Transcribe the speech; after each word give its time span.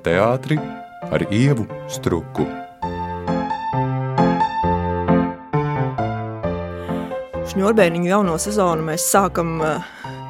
par 0.00 0.38
teātri 0.40 0.56
ar 1.12 1.24
ievu 1.30 1.66
struku. 1.88 2.46
Šņurbēniņu 7.50 8.08
jauno 8.08 8.36
sezonu 8.38 8.84
mēs 8.86 9.08
sākam 9.10 9.58
uh, 9.60 9.82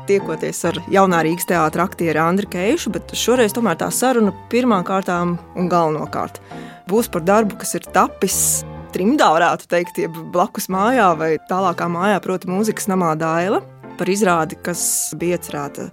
tiekoties 0.08 0.64
ar 0.64 0.80
jaunā 0.90 1.20
Rīgas 1.22 1.46
teātra 1.46 1.84
aktieru 1.84 2.22
Andriu 2.24 2.48
Keišu, 2.50 2.90
bet 2.90 3.12
šoreiz 3.14 3.52
tomēr 3.54 3.76
tā 3.78 3.90
saruna 3.92 4.32
pirmām 4.50 4.84
kārtām 4.84 5.36
un 5.54 5.68
galvenokārt 5.68 6.40
būs 6.88 7.10
par 7.12 7.22
darbu, 7.22 7.60
kas 7.60 7.76
ir 7.76 7.86
tapis 7.92 8.64
trimdā, 8.94 9.28
varētu 9.36 9.68
teikt, 9.70 10.00
jeb 10.02 10.16
blakus 10.32 10.66
mājā 10.72 11.12
vai 11.18 11.36
tālākā 11.50 11.86
mājā, 11.86 12.18
proti, 12.24 12.50
mūzikas 12.50 12.88
namā 12.90 13.12
Daila, 13.20 13.60
par 14.00 14.10
izrādi, 14.10 14.58
kas 14.64 15.12
bija 15.20 15.38
iecerēta 15.38 15.90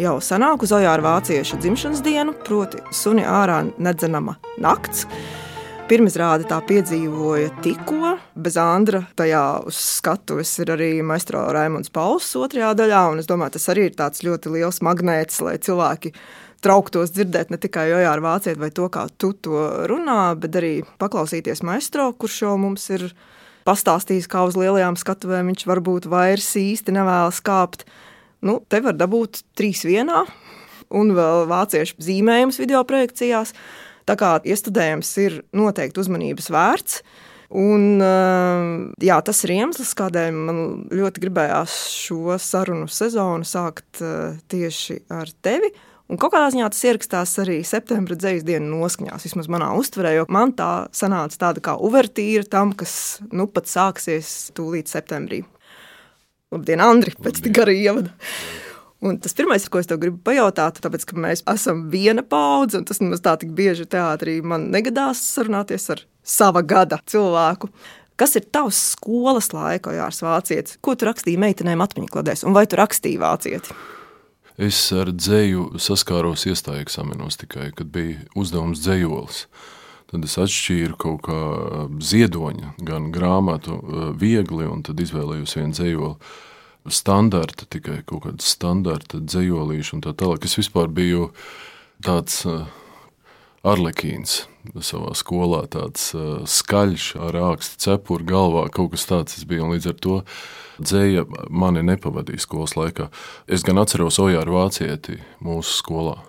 jau 0.00 0.18
senāk 0.22 0.64
uz 0.64 0.72
Ojāra 0.74 1.04
vācieša 1.04 1.58
dzimšanas 1.62 2.02
dienu, 2.04 2.34
proti, 2.46 2.80
suni 2.94 3.24
ārā 3.26 3.62
nedzenama 3.78 4.36
nakts. 4.62 5.06
Pirmizrāde 5.84 6.46
tā 6.48 6.62
piedzīvoja 6.64 7.50
tikko, 7.64 8.14
bez 8.40 8.56
Andra. 8.56 9.02
Tajā 9.18 9.42
uz 9.68 9.76
skatuves 10.00 10.54
ir 10.64 10.72
arī 10.72 10.88
maestro 11.04 11.42
Raimons 11.52 11.92
Pauls 11.92 12.30
otrajā 12.40 12.72
daļā, 12.78 13.02
un 13.12 13.20
es 13.20 13.28
domāju, 13.28 13.58
tas 13.58 13.68
arī 13.74 13.90
ir 13.90 13.98
tāds 13.98 14.24
ļoti 14.24 14.54
liels 14.54 14.80
magnēts, 14.86 15.42
lai 15.44 15.58
cilvēki 15.60 16.14
trauktos 16.64 17.12
dzirdēt 17.12 17.52
ne 17.52 17.60
tikai 17.60 17.90
Jojāru 17.90 18.24
vāciet 18.24 18.58
vai 18.60 18.72
to, 18.72 18.88
kā 18.88 19.04
tu 19.20 19.34
to 19.36 19.60
runā, 19.90 20.32
bet 20.40 20.56
arī 20.56 20.72
paklausīties 21.02 21.60
maestro, 21.68 22.08
kurš 22.16 22.40
jau 22.46 22.54
mums 22.60 22.88
ir 22.96 23.10
pastāstījis, 23.68 24.30
kā 24.32 24.46
uz 24.48 24.56
lielajām 24.56 24.96
skatuvēm 24.96 25.52
viņš 25.52 25.68
varbūt 25.68 26.08
vairs 26.08 26.48
īsti 26.56 26.96
nevēlas 26.96 27.44
kāpt. 27.44 27.84
Nu, 28.44 28.58
te 28.68 28.82
var 28.84 28.96
dabūt 29.00 29.40
trīs 29.56 29.86
vienā, 29.88 30.24
un 30.92 31.12
vēl 31.16 31.46
vāciešu 31.48 31.96
zīmējums 32.04 32.60
video 32.60 32.82
projekcijās. 32.84 33.54
Tā 34.04 34.18
kā 34.20 34.34
iestudējums 34.44 35.12
ir 35.22 35.38
noteikti 35.56 36.02
uzmanības 36.02 36.50
vērts. 36.52 36.98
Un, 37.54 38.02
jā, 39.00 39.16
tas 39.24 39.40
ir 39.46 39.54
iemesls, 39.54 39.94
kādēļ 39.96 40.36
man 40.36 40.60
ļoti 40.92 41.22
gribējās 41.22 41.78
šo 41.94 42.36
sarunu 42.42 42.88
sezonu 42.90 43.48
sākt 43.48 44.02
tieši 44.52 44.98
ar 45.14 45.30
tevi. 45.44 45.70
Un 46.12 46.20
kaut 46.20 46.34
kādā 46.34 46.50
ziņā 46.52 46.66
tas 46.68 46.82
ierakstās 46.84 47.30
arī 47.40 47.62
septembra 47.64 48.18
dzīslu 48.18 48.44
dienu 48.50 48.82
noskaņās, 48.82 49.24
vismaz 49.24 49.48
manā 49.48 49.70
uztverē, 49.78 50.18
jo 50.18 50.26
man 50.28 50.52
tā 50.52 50.84
sanāca 50.92 51.46
tāda 51.46 51.64
kā 51.64 51.78
uvertīra 51.80 52.44
tam, 52.44 52.74
kas 52.76 53.22
nu 53.32 53.48
pat 53.48 53.70
sāksies 53.72 54.34
tūlīt 54.56 54.92
septembrī. 54.92 55.40
Labdien, 56.54 56.82
Andri, 56.84 57.14
pēc 57.18 57.42
tik 57.44 57.56
gara 57.56 57.74
ievada! 57.74 58.12
Un 59.04 59.18
tas 59.20 59.34
pirmais, 59.36 59.66
ko 59.68 59.80
es 59.82 59.88
tev 59.90 59.98
gribu 60.00 60.16
pajautāt, 60.24 60.78
tāpēc, 60.80 61.02
ka 61.10 61.18
mēs 61.20 61.42
esam 61.50 61.82
viena 61.92 62.22
paudze, 62.24 62.78
un 62.80 62.86
tas 62.88 63.02
nemaz 63.02 63.20
tā 63.24 63.34
tik 63.40 63.50
bieži 63.56 63.84
teātrī 63.90 64.38
man 64.40 64.70
negadās 64.72 65.20
sarunāties 65.34 65.90
ar 65.92 66.00
sava 66.24 66.62
gada 66.64 67.02
cilvēku. 67.10 67.68
Kas 68.16 68.36
ir 68.38 68.46
tavs 68.54 68.78
skolas 68.94 69.50
laika, 69.52 69.92
Jārs 69.92 70.22
Vācietis? 70.24 70.78
Ko 70.80 70.94
tu 70.94 71.08
rakstīji 71.08 71.40
meitenēm 71.42 71.82
atmiņkladēs, 71.84 72.46
un 72.46 72.56
vai 72.56 72.64
tu 72.70 72.78
rakstīji 72.80 73.20
vācieti? 73.20 73.76
Es 74.54 74.78
ar 74.94 75.10
dzēju 75.10 75.80
saskāros 75.82 76.46
iestāju 76.46 76.86
eksāmenos 76.86 77.40
tikai, 77.40 77.72
kad 77.74 77.90
bija 77.90 78.22
uzdevums 78.38 78.84
dzējolis. 78.84 79.48
Tad 80.14 80.26
es 80.28 80.36
atšķīru 80.38 80.94
kaut 80.94 81.24
kā 81.26 81.38
ziedoņa, 81.98 82.76
gan 82.86 83.08
grāmatu 83.10 83.80
viegli, 84.14 84.68
un 84.70 84.84
tad 84.86 85.00
izvēlējos 85.02 85.56
vienu 85.58 85.74
dzējoli 85.74 86.92
standarta, 86.94 87.66
tikai 87.66 87.96
kaut 88.06 88.28
kāda 88.28 88.44
standarta 88.46 89.18
dzējolīša 89.18 89.96
un 89.96 90.04
tā 90.04 90.12
tālāk. 90.14 90.46
Es 90.46 90.54
vispār 90.54 90.86
biju 90.94 91.32
tāds 92.06 92.44
uh, 92.46 92.68
arlekīns 93.66 94.44
savā 94.84 95.16
skolā, 95.18 95.64
tāds 95.72 96.12
uh, 96.14 96.44
skaļš 96.46 97.08
ar 97.26 97.40
ākstu 97.50 97.80
cepuru 97.88 98.28
galvā, 98.28 98.68
kaut 98.70 98.92
kas 98.94 99.08
tāds 99.10 99.40
es 99.40 99.48
biju, 99.48 99.66
un 99.66 99.74
līdz 99.74 99.90
ar 99.90 99.98
to 100.06 100.20
dzēja 100.78 101.26
mani 101.50 101.82
nepavadīja 101.90 102.44
skolas 102.44 102.76
laikā. 102.78 103.08
Es 103.50 103.66
gan 103.66 103.82
atceros 103.82 104.20
Ojāru 104.22 104.60
Vācieti 104.60 105.18
mūsu 105.42 105.80
skolā. 105.80 106.20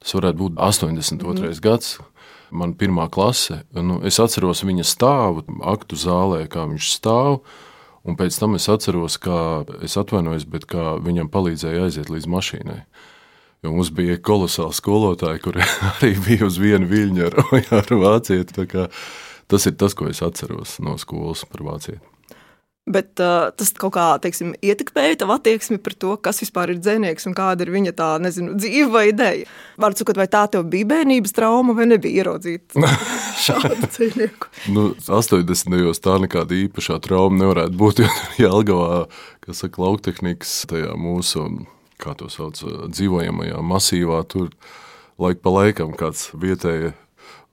Tas 0.00 0.16
varētu 0.16 0.38
būt 0.40 0.56
82. 0.56 1.50
Mm. 1.50 1.60
gads, 1.64 1.98
man 2.52 2.76
pirmā 2.78 3.08
klase. 3.12 3.62
Nu, 3.72 4.00
es 4.06 4.20
atceros 4.22 4.64
viņa 4.66 4.86
stāvu 4.86 5.44
aktu 5.72 5.98
zālē, 5.98 6.44
kā 6.50 6.66
viņš 6.70 6.94
stāv, 6.98 7.42
Un 8.08 8.16
pēc 8.16 8.36
tam 8.40 8.56
es 8.56 8.64
atceros, 8.72 9.18
kā 9.20 9.62
es 9.84 9.96
atvainojos, 10.00 10.46
bet 10.48 10.64
kā 10.70 10.96
viņam 11.04 11.28
palīdzēja 11.32 11.84
aiziet 11.84 12.12
līdz 12.12 12.28
mašīnai. 12.32 12.78
Jo 13.60 13.74
mums 13.74 13.90
bija 13.92 14.16
kolosāli 14.24 14.76
skolotāji, 14.76 15.42
kuri 15.44 15.66
arī 15.90 16.14
bija 16.24 16.48
uz 16.48 16.56
vienu 16.60 16.88
viļņu 16.88 17.26
ar, 17.28 17.36
ar 17.80 17.92
vācieti. 18.04 18.64
Tas 19.50 19.68
ir 19.68 19.76
tas, 19.76 19.96
ko 19.98 20.08
es 20.08 20.22
atceros 20.24 20.78
no 20.80 20.96
skolas 21.00 21.44
par 21.50 21.66
vācieti. 21.66 22.00
Bet 22.90 23.20
uh, 23.22 23.50
tas 23.54 23.70
kaut 23.78 23.92
kā 23.94 24.06
teiksim, 24.22 24.52
ietekmēja 24.66 25.20
tavu 25.22 25.36
attieksmi 25.36 25.78
par 25.82 25.94
to, 25.94 26.14
kas 26.22 26.40
vispār 26.42 26.72
ir 26.74 26.80
dzinieks 26.82 27.28
un 27.30 27.36
kāda 27.38 27.66
ir 27.66 27.72
viņa 27.74 27.94
tā, 27.98 28.08
nezinu, 28.22 28.56
dzīve 28.58 28.88
vai 28.90 29.04
ideja. 29.12 29.46
Vārds 29.80 30.02
sakot, 30.02 30.18
vai 30.18 30.26
tā 30.30 30.42
tev 30.50 30.66
bija 30.72 30.88
bērnības 30.90 31.36
trauma 31.36 31.76
vai 31.76 31.86
nebija 31.90 32.24
ieraudzīt 32.24 32.76
šādu 33.46 33.78
dzinieku? 33.86 34.50
nu, 34.74 34.88
80. 35.06 35.70
gados 35.76 36.02
tā 36.02 36.16
nekāda 36.22 36.56
īpašā 36.64 36.98
trauma 37.04 37.38
nevarētu 37.44 37.78
būt, 37.78 38.02
jo 38.04 38.10
Jelgavā, 38.44 39.04
kas 39.44 39.62
saka, 39.64 39.84
lauktehnikas 39.84 40.54
tajā 40.70 40.96
mūsu, 40.98 41.46
kā 42.00 42.16
to 42.18 42.30
sauc, 42.32 42.58
dzīvojamajā 42.90 43.60
masīvā, 43.62 44.24
tur 44.30 44.50
laik 45.20 45.44
pa 45.44 45.52
laikam 45.52 45.94
kāds 45.96 46.30
vietēja 46.34 46.94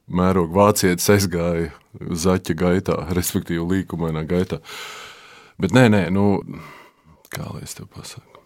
mēroga 0.08 0.56
vācietis 0.56 1.09
aizgāja 1.12 1.74
zaķa 1.98 2.56
gaitā, 2.58 2.98
respektīvi 3.16 3.66
līkumainā 3.74 4.24
gaitā. 4.28 4.62
Bet 5.62 5.73
nē, 5.73 5.88
nē, 5.94 6.01
nu, 6.13 6.41
kā 7.34 7.47
lai 7.50 7.63
es 7.66 7.78
tev 7.78 7.90
pasaku. 7.94 8.38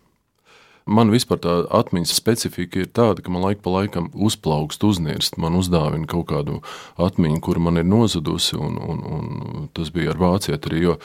Man 0.92 1.12
vispār 1.14 1.38
tā 1.44 1.56
atmiņas 1.78 2.14
specifika 2.18 2.82
ir 2.82 2.88
tāda, 2.90 3.22
ka 3.22 3.32
man 3.32 3.44
laika 3.46 3.62
pa 3.68 3.74
laikam 3.76 4.08
uzplaukst, 4.16 4.82
uznirst, 4.84 5.38
man 5.38 5.60
uzdāvina 5.60 6.10
kaut 6.10 6.32
kādu 6.32 6.62
atmiņu, 6.98 7.42
kur 7.46 7.60
man 7.62 7.78
ir 7.78 7.86
nozudusi, 7.86 8.58
un, 8.58 8.80
un, 8.82 9.04
un 9.06 9.68
tas 9.78 9.92
bija 9.94 10.16
ar 10.16 10.20
vācieti 10.24 10.72
arī, 10.72 10.82
jo 10.88 10.96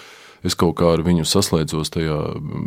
es 0.46 0.56
kaut 0.56 0.78
kā 0.80 0.94
ar 0.94 1.04
viņu 1.04 1.26
saslēdzos, 1.28 1.92
tajā 1.92 2.16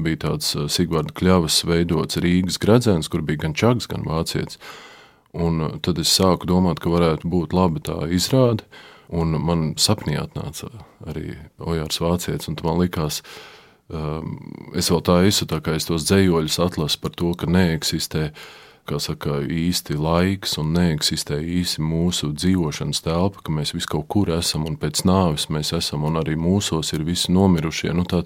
bija 0.06 0.22
tāds 0.28 0.54
uh, 0.56 0.68
Sigvārda 0.70 1.16
Kļavas 1.18 1.64
veidots 1.66 2.22
Rīgas 2.22 2.62
gredzens, 2.62 3.10
kur 3.10 3.26
bija 3.26 3.48
gan 3.48 3.58
čags, 3.58 3.90
gan 3.90 4.06
vācietis. 4.06 4.62
Un 5.34 5.66
uh, 5.66 5.76
tad 5.82 5.98
es 6.04 6.14
sāku 6.14 6.48
domāt, 6.50 6.84
ka 6.84 6.94
varētu 6.94 7.32
būt 7.32 7.58
laba 7.58 7.82
tā 7.90 7.98
izrāde, 8.14 8.70
Un 9.10 9.34
man 9.42 9.72
sapnī 9.82 10.14
atnāca 10.22 10.70
arī 11.08 11.36
Ojārs 11.60 12.02
Vācietis, 12.04 12.50
un 12.52 12.58
man 12.66 12.82
likās, 12.82 13.22
um, 13.88 14.40
es 14.76 14.92
vēl 14.92 15.04
tā 15.06 15.20
esmu, 15.28 15.50
tā 15.52 15.62
kā 15.64 15.76
es 15.78 15.88
tos 15.90 16.08
dzējoļus 16.10 16.60
atlasu 16.66 17.04
par 17.04 17.16
to, 17.16 17.34
ka 17.38 17.50
neeksistē 17.50 18.32
kā 18.90 18.98
saka, 19.02 19.40
īsti 19.46 19.98
laiks 20.02 20.58
un 20.62 20.72
neeksistē 20.74 21.38
īsti 21.60 21.84
mūsu 21.86 22.32
dzīvošanas 22.34 23.04
telpa, 23.06 23.44
ka 23.46 23.54
mēs 23.54 23.76
visi 23.76 23.90
kaut 23.92 24.08
kur 24.10 24.32
esam 24.34 24.66
un 24.70 24.80
pēc 24.82 25.04
nāves 25.06 25.50
mēs 25.54 25.74
esam 25.78 26.08
un 26.10 26.18
arī 26.22 26.34
mūsos 26.40 26.94
ir 26.98 27.06
visi 27.08 27.34
nomirušie. 27.36 27.94
Nu, 27.94 28.08
tā, 28.10 28.24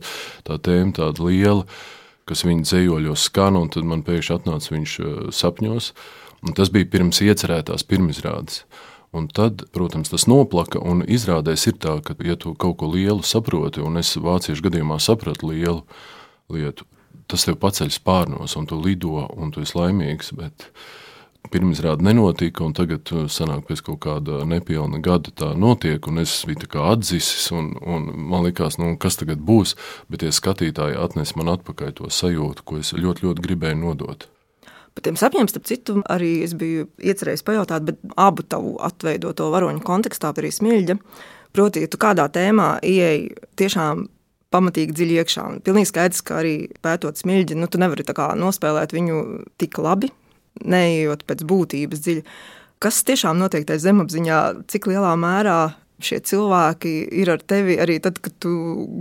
tā 0.48 0.60
tēma 0.64 0.96
tāda 1.00 1.28
liela, 1.28 1.68
kas 2.30 2.46
viņa 2.48 2.70
dzējoļos 2.70 3.28
skan, 3.28 3.60
un 3.60 3.72
tad 3.74 3.88
man 3.88 4.06
pēkšņi 4.08 4.38
atnāca 4.38 4.76
viņš 4.76 4.96
uh, 5.04 5.14
sapņos, 5.36 5.92
un 6.48 6.56
tas 6.56 6.72
bija 6.72 6.90
pirms 6.96 7.20
iecerētās 7.26 7.84
pirmizrādes. 7.90 8.64
Un 9.14 9.28
tad, 9.30 9.62
protams, 9.72 10.10
tas 10.10 10.26
noplaka. 10.26 10.82
Un 10.82 11.04
izrādās 11.06 11.68
ir 11.70 11.78
tā, 11.78 12.00
ka, 12.02 12.16
ja 12.26 12.34
tu 12.40 12.56
kaut 12.58 12.80
ko 12.82 12.90
lielu 12.90 13.22
saproti, 13.22 13.84
un 13.86 14.02
es 14.02 14.16
vāciešu 14.18 14.66
gadījumā 14.66 14.98
sapratu 14.98 15.52
lielu 15.52 15.84
lietu, 16.50 16.88
tas 17.30 17.46
tev 17.46 17.60
paceļ 17.62 17.94
spārnos, 17.94 18.58
un 18.58 18.66
tu 18.70 18.80
lido, 18.82 19.28
un 19.38 19.54
tu 19.54 19.62
esi 19.62 19.78
laimīgs. 19.78 20.34
Bet 20.40 20.66
pirmizrāde 21.54 22.06
nenotika, 22.08 22.66
un 22.66 22.74
tagad 22.74 23.14
uh, 23.14 23.28
sanāk 23.30 23.68
pēc 23.70 23.86
kaut 23.86 24.02
kāda 24.08 24.42
nepilna 24.50 24.98
gada 25.04 25.30
tā 25.30 25.52
notiek, 25.54 26.02
un 26.10 26.24
es 26.24 26.40
biju 26.50 26.64
tā 26.64 26.74
kā 26.74 26.90
atzisis, 26.96 27.52
un, 27.54 27.74
un 27.86 28.10
man 28.32 28.48
likās, 28.48 28.80
nu, 28.82 28.96
kas 28.98 29.20
tagad 29.22 29.44
būs, 29.46 29.76
bet 30.10 30.24
tie 30.24 30.34
skatītāji 30.34 30.98
atnes 30.98 31.36
man 31.38 31.54
atpakaļ 31.54 31.98
to 32.00 32.10
sajūtu, 32.10 32.66
ko 32.66 32.82
es 32.82 32.96
ļoti, 32.98 33.28
ļoti 33.28 33.46
gribēju 33.46 33.84
nodot. 33.84 34.26
Par 34.94 35.06
tiem 35.08 35.18
sapņiem, 35.18 35.50
starp 35.50 35.66
citu, 35.70 36.00
arī 36.14 36.44
es 36.46 36.54
biju 36.58 36.88
iecerējis 37.02 37.46
pajautāt, 37.48 37.86
bet 37.88 38.02
abu 38.20 38.46
tavu 38.46 38.76
atveidoto 38.86 39.50
varoņu 39.54 39.82
kontekstā, 39.86 40.34
arī 40.38 40.52
smilģa. 40.54 40.98
Proti, 41.54 41.86
ja 41.86 41.90
tu 41.90 42.00
kādā 42.02 42.28
tēmā 42.34 42.76
ieej 42.86 43.32
tiešām 43.58 44.08
pamatīgi 44.54 44.94
dziļi 44.94 45.20
iekšā, 45.22 45.46
un 45.50 45.62
pilnīgi 45.66 45.90
skaidrs, 45.90 46.22
ka 46.26 46.42
arī 46.42 46.56
pētot 46.86 47.18
smilģi, 47.18 47.58
nu, 47.58 47.70
tu 47.70 47.82
nevari 47.82 48.06
nospēlēt 48.06 48.94
viņu 48.94 49.22
tik 49.62 49.80
labi, 49.82 50.12
neejot 50.62 51.26
pēc 51.26 51.46
būtības 51.50 52.04
dziļi. 52.06 52.26
Kas 52.84 53.02
tiešām 53.08 53.40
notiek 53.40 53.66
tajā 53.66 53.88
zemapziņā, 53.88 54.40
cik 54.70 54.92
lielā 54.92 55.16
mērā 55.18 55.60
šie 56.06 56.20
cilvēki 56.30 56.94
ir 57.22 57.34
ar 57.34 57.42
tevi 57.42 57.80
arī 57.82 57.98
tad, 58.04 58.20
kad 58.24 58.36
tu 58.44 58.52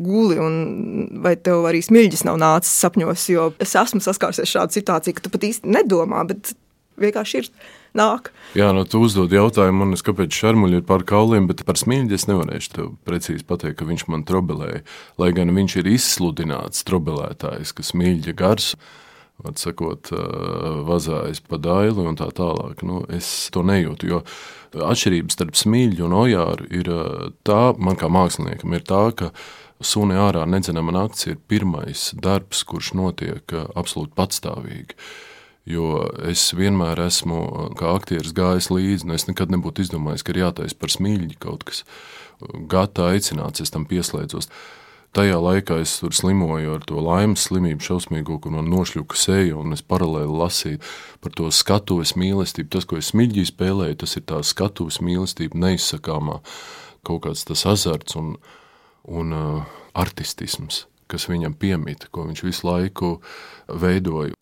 guli, 0.06 0.38
un 0.40 1.20
vai 1.24 1.34
tev 1.36 1.66
arī 1.70 1.82
smilģis 1.84 2.26
nav 2.28 2.40
nācis 2.42 2.72
sapņos, 2.84 3.28
jo 3.32 3.50
es 3.62 3.76
esmu 3.78 4.02
saskārusies 4.04 4.54
šādu 4.54 4.78
situāciju, 4.78 5.18
ka 5.18 5.24
tu 5.24 5.32
pat 5.34 5.46
īsti 5.48 5.72
nedomā, 5.76 6.24
bet 6.30 6.54
vienkārši 7.00 7.40
ir 7.40 7.50
nāk. 7.96 8.30
Jā, 8.56 8.70
nu, 8.76 8.84
tu 8.88 9.02
uzdod 9.04 9.32
jautājumu, 9.32 9.84
man, 9.84 9.96
kāpēc 9.96 10.34
šarmuļi 10.36 10.80
ir 10.80 10.88
pār 10.88 11.04
kauliem, 11.08 11.48
bet 11.50 11.64
par 11.68 11.80
smilģi 11.80 12.18
es 12.18 12.26
nevarēšu 12.30 12.72
tev 12.76 12.90
precīzi 13.08 13.46
pateikt, 13.48 13.78
ka 13.80 13.88
viņš 13.88 14.06
man 14.12 14.26
trobelēja. 14.28 14.82
Lai 15.20 15.30
gan 15.36 15.52
viņš 15.56 15.78
ir 15.80 15.92
izsludināts 15.94 16.84
trobelētājs, 16.88 17.74
ka 17.76 17.86
smilģa 17.86 18.36
gars, 18.38 18.72
atsakot, 19.42 20.12
vazājas 20.86 21.42
pa 21.48 21.58
daili 21.58 22.04
un 22.06 22.18
tā 22.18 22.28
tālāk. 22.36 22.84
Nu, 22.86 23.02
es 23.12 23.50
to 23.54 23.64
nejūtu, 23.66 24.10
jo 24.12 24.22
atšķirības 24.76 25.36
starp 25.36 25.58
smilģu 25.58 26.06
un 26.06 26.14
ojāru 26.16 26.68
ir 26.72 26.88
tā, 27.46 27.60
man 27.78 27.98
kā 28.00 28.08
māksliniekam, 28.12 28.72
ir 28.76 28.86
tā, 28.88 29.04
ka 29.16 29.32
Suni 29.82 30.14
ārā 30.14 30.44
nedzenama 30.46 30.92
nakts 30.94 31.26
ir 31.26 31.40
pirmais 31.50 32.12
darbs, 32.22 32.62
kurš 32.68 32.92
notiek 32.94 33.54
absolūti 33.74 34.14
patstāvīgi. 34.14 34.94
Jo 35.66 36.04
es 36.26 36.48
vienmēr 36.58 36.98
esmu, 37.04 37.40
kā 37.78 37.92
aktieris, 37.96 38.34
gājis 38.34 38.70
līdzi, 38.70 39.06
un 39.06 39.14
es 39.16 39.28
nekad 39.28 39.50
nebūtu 39.54 39.84
izdomājis, 39.84 40.24
ka 40.26 40.34
ir 40.34 40.42
jātaisa 40.42 40.78
par 40.78 40.94
smilģi 40.94 41.38
kaut 41.42 41.66
kas. 41.66 41.82
Gata 42.70 43.12
aicināts, 43.12 43.62
es 43.62 43.74
tam 43.74 43.86
pieslēdzos. 43.90 44.50
Tajā 45.12 45.36
laikā 45.44 45.76
es 45.82 45.98
tur 46.00 46.14
slimoju 46.16 46.78
ar 46.78 46.84
to 46.88 47.00
laimes 47.04 47.42
slimību, 47.44 47.84
šausmīgo, 47.84 48.38
kur 48.40 48.54
man 48.54 48.70
nošļuka 48.72 49.18
seja, 49.20 49.58
un 49.60 49.76
es 49.76 49.82
paralēli 49.84 50.38
lasīju 50.40 50.80
par 51.20 51.34
to 51.36 51.50
skatuves 51.52 52.14
mīlestību. 52.16 52.70
Tas, 52.72 52.86
ko 52.88 52.96
es 52.96 53.10
smilģī 53.12 53.44
spēlēju, 53.50 53.98
tas 54.00 54.16
ir 54.16 54.24
tā 54.32 54.40
skatuves 54.40 55.02
mīlestība, 55.04 55.60
neizsakāmā 55.66 56.38
kaut 57.04 57.26
kāds 57.26 57.44
tas 57.44 57.66
azarts 57.68 58.16
un, 58.16 58.38
un 59.04 59.36
uh, 59.36 59.76
artistisms, 59.92 60.86
kas 61.12 61.28
viņam 61.28 61.58
piemita, 61.60 62.08
ko 62.08 62.24
viņš 62.30 62.44
visu 62.48 62.70
laiku 62.70 63.12
veidoja. 63.68 64.32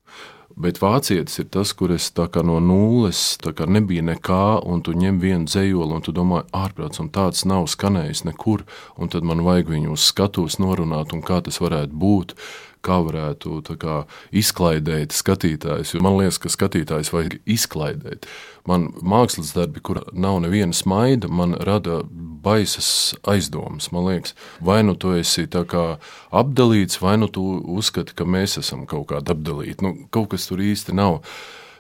Bet 0.61 0.77
vācietis 0.77 1.39
ir 1.41 1.47
tas, 1.49 1.71
kur 1.73 1.95
es 1.95 2.11
no 2.45 2.59
nulles 2.61 3.39
nebija 3.65 4.03
nekā, 4.05 4.61
un 4.69 4.83
tu 4.85 4.93
ņem 4.93 5.21
vienu 5.23 5.49
dzējoli, 5.49 5.95
un 5.97 6.05
tu 6.05 6.13
domā, 6.13 6.43
ārprāts, 6.53 7.01
un 7.01 7.09
tāds 7.09 7.47
nav 7.49 7.65
skanējis 7.73 8.27
nekur, 8.29 8.67
un 9.01 9.09
tad 9.09 9.25
man 9.25 9.41
vajag 9.47 9.73
viņu 9.73 9.95
uz 9.97 10.05
skatuves 10.11 10.59
norunāt, 10.61 11.15
un 11.17 11.25
kā 11.25 11.41
tas 11.47 11.63
varētu 11.65 11.97
būt 11.97 12.37
kā 12.85 12.99
varētu 13.05 13.61
kā, 13.81 14.05
izklaidēt 14.33 15.15
skatītājus. 15.17 15.95
Man 16.03 16.19
liekas, 16.19 16.41
ka 16.41 16.53
skatītājs 16.53 17.13
vajag 17.15 17.39
izklaidēt. 17.45 18.29
Man 18.69 18.91
mākslas 19.01 19.55
darbi, 19.57 19.83
kur 19.85 20.03
nav 20.13 20.41
neviena 20.45 20.77
smaida, 20.77 21.29
man 21.29 21.57
rada 21.67 22.01
baisas 22.45 23.15
aizdomas. 23.29 23.91
Man 23.93 24.07
liekas, 24.09 24.35
vai 24.65 24.81
nu 24.87 24.97
tu 24.97 25.15
esi 25.17 25.47
apdalīts, 25.51 27.01
vai 27.03 27.17
nu 27.21 27.29
tu 27.29 27.45
uzskati, 27.77 28.17
ka 28.17 28.25
mēs 28.25 28.59
esam 28.61 28.87
kaut 28.87 29.11
kādi 29.13 29.35
apdalīti. 29.35 29.85
Nu, 29.85 29.95
kaut 30.13 30.33
kas 30.35 30.49
tur 30.51 30.63
īsti 30.65 30.97
nav. 30.97 31.21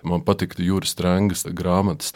Man 0.02 0.24
patīk 0.24 0.56
Jūras 0.56 0.94
Strunkas 0.94 1.44
grāmatas 1.52 2.14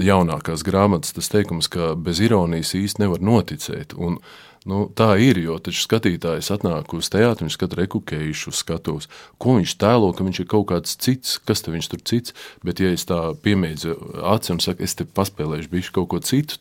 jaunākās 0.00 0.64
grāmatas 0.66 1.14
tas 1.14 1.30
teikums, 1.30 1.68
ka 1.70 1.94
bez 1.94 2.22
ironijas 2.24 2.74
īsti 2.78 3.04
nevar 3.04 3.22
noticēt. 3.22 3.94
Un 3.94 4.20
Nu, 4.64 4.86
tā 4.96 5.10
ir, 5.20 5.36
jo 5.44 5.58
skatītājs 5.60 6.48
atnāk 6.54 6.94
uz 6.96 7.10
teātri, 7.12 7.44
viņš 7.44 7.56
skata 7.58 7.76
rekukējušu 7.82 8.52
skatos, 8.56 9.10
ko 9.36 9.58
viņš 9.58 9.74
tēlo, 9.76 10.08
ka 10.16 10.24
viņš 10.24 10.40
ir 10.40 10.48
kaut 10.48 10.70
kāds 10.70 10.96
cits, 10.96 11.36
kas 11.44 11.60
te 11.60 11.74
viņš 11.74 11.90
tur 11.92 12.00
cits, 12.08 12.36
bet 12.64 12.80
ja 12.80 12.94
es 12.96 13.04
tā 13.04 13.18
piemēdzu 13.44 13.92
aci 14.24 14.54
un 14.54 14.62
saku, 14.64 14.80
es 14.86 14.96
te 14.96 15.04
paspēlēšu 15.04 15.68
bišķi 15.68 15.94
kaut 15.98 16.08
ko 16.14 16.22
citu, 16.24 16.56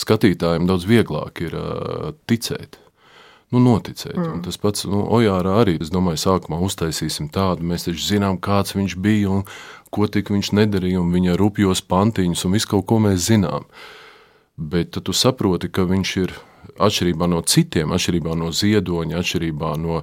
skatītājiem 0.00 0.64
daudz 0.64 0.88
vieglāk 0.88 1.44
ir 1.44 1.60
uh, 1.60 2.16
ticēt. 2.24 2.80
Nu, 3.52 3.60
noticēt. 3.62 4.16
Mm. 4.16 4.30
Un 4.38 4.40
tas 4.42 4.56
pats 4.58 4.88
nu, 4.90 5.04
Ojārā 5.14 5.60
arī, 5.60 5.76
es 5.84 5.92
domāju, 5.92 6.18
sākumā 6.18 6.58
uztaisīsim 6.66 7.28
tādu, 7.34 7.68
mēs 7.68 7.84
taču 7.86 8.02
zinām, 8.02 8.40
kāds 8.42 8.74
viņš 8.74 8.96
bija 8.98 9.30
un 9.30 9.44
ko 9.94 10.08
tik 10.10 10.32
viņš 10.34 10.52
nedarīja, 10.58 11.00
un 11.02 11.12
viņa 11.14 11.36
rupjos 11.40 11.82
pantiņus 11.86 12.46
un 12.46 12.56
visu 12.56 12.72
kaut 12.74 12.86
ko 12.90 13.00
mēs 13.02 13.28
zinām. 13.28 13.68
Bet 14.56 14.96
tu 14.96 15.12
saproti, 15.12 15.68
ka 15.68 15.84
viņš 15.88 16.16
ir 16.22 16.32
atšķirībā 16.80 17.28
no 17.28 17.42
citiem, 17.44 17.92
atšķirībā 17.92 18.34
no 18.38 18.50
ziedoņa, 18.54 19.20
atšķirībā 19.20 19.76
no 19.82 20.02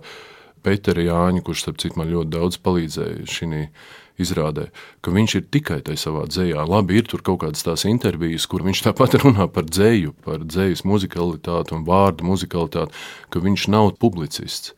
Pētera 0.64 1.04
Jāņa, 1.04 1.42
kurš, 1.44 1.66
starp 1.66 1.82
citu, 1.82 2.00
man 2.00 2.12
ļoti 2.14 2.32
daudz 2.32 2.60
palīdzēja 2.64 3.28
šī 3.28 3.66
izrādē, 4.22 4.68
ka 5.02 5.12
viņš 5.14 5.36
ir 5.40 5.46
tikai 5.52 5.80
tajā 5.86 6.00
savā 6.06 6.26
dzējā. 6.30 6.64
Labi, 6.70 7.00
ir 7.02 7.08
tur 7.10 7.24
kaut 7.26 7.42
kādas 7.44 7.66
tās 7.66 7.86
intervijas, 7.90 8.46
kur 8.50 8.64
viņš 8.66 8.84
tāpat 8.88 9.18
runā 9.24 9.48
par 9.52 9.66
dzēju, 9.68 10.14
par 10.26 10.46
dzējas 10.46 10.86
muzikalitāti 10.88 11.76
un 11.76 11.86
vārdu 11.88 12.28
muzikalitāti, 12.30 12.94
ka 13.34 13.42
viņš 13.44 13.68
nav 13.74 13.96
publicists. 14.02 14.76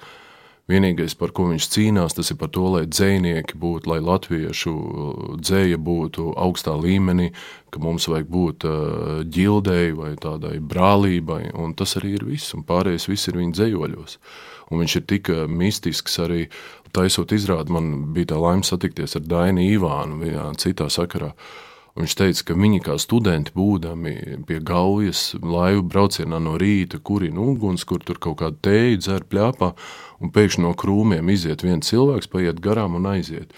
Vienīgais, 0.65 1.13
par 1.13 1.29
ko 1.29 1.43
viņš 1.51 1.65
cīnās, 1.69 2.15
tas 2.17 2.31
ir 2.33 2.39
par 2.41 2.49
to, 2.49 2.63
lai 2.73 2.87
dzinieki 2.89 3.53
būtu, 3.61 3.89
lai 3.91 3.99
latviešu 4.01 4.71
dzēja 5.37 5.77
būtu 5.77 6.31
augstā 6.41 6.73
līmenī, 6.73 7.27
ka 7.69 7.81
mums 7.83 8.07
vajag 8.09 8.31
būt 8.33 8.65
ģildei 9.29 9.91
vai 9.93 10.15
tādai 10.17 10.55
brālībai, 10.57 11.51
un 11.53 11.75
tas 11.77 11.93
arī 11.99 12.15
ir 12.17 12.25
viss, 12.25 12.55
un 12.57 12.65
pārējais 12.65 13.05
viss 13.11 13.29
ir 13.29 13.37
viņa 13.37 13.59
dzējoļos. 13.59 14.17
Un 14.73 14.81
viņš 14.81 14.97
ir 14.97 15.05
tik 15.13 15.29
mistisks 15.53 16.17
arī, 16.25 16.47
taisot 16.97 17.35
izrādi, 17.37 17.69
man 17.75 17.93
bija 18.15 18.33
tā 18.33 18.41
laime 18.41 18.65
satikties 18.65 19.19
ar 19.19 19.29
Dainu 19.29 19.61
Ivānu 19.69 20.17
vienā 20.23 20.47
citā 20.57 20.89
sakarā, 20.89 21.29
Viņš 21.95 22.13
teica, 22.19 22.41
ka 22.49 22.55
viņi 22.59 22.81
kā 22.83 22.97
studenti 22.99 23.53
būdami 23.55 24.41
pie 24.47 24.57
gaujas 24.59 25.29
laivu 25.39 25.85
braucienā 25.87 26.41
no 26.43 26.57
rīta, 26.59 26.99
kurina 26.99 27.39
uguns, 27.39 27.85
kur 27.87 28.03
tur 28.03 28.19
kaut 28.19 28.41
kādu 28.41 28.59
tēju 28.67 28.99
dzer 28.99 29.23
pļāpā, 29.31 29.71
un 30.19 30.33
pēkšņi 30.35 30.65
no 30.65 30.73
krūmiem 30.75 31.31
iziet 31.31 31.63
viens 31.63 31.87
cilvēks, 31.87 32.27
paiet 32.33 32.59
garām 32.59 32.99
un 32.99 33.07
aiziet. 33.13 33.55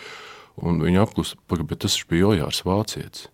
Un 0.62 0.78
viņi 0.81 1.01
apklusa, 1.01 1.38
bet 1.50 1.81
tas 1.81 1.98
bija 2.10 2.30
Ojārs 2.36 2.62
Vācietis. 2.66 3.25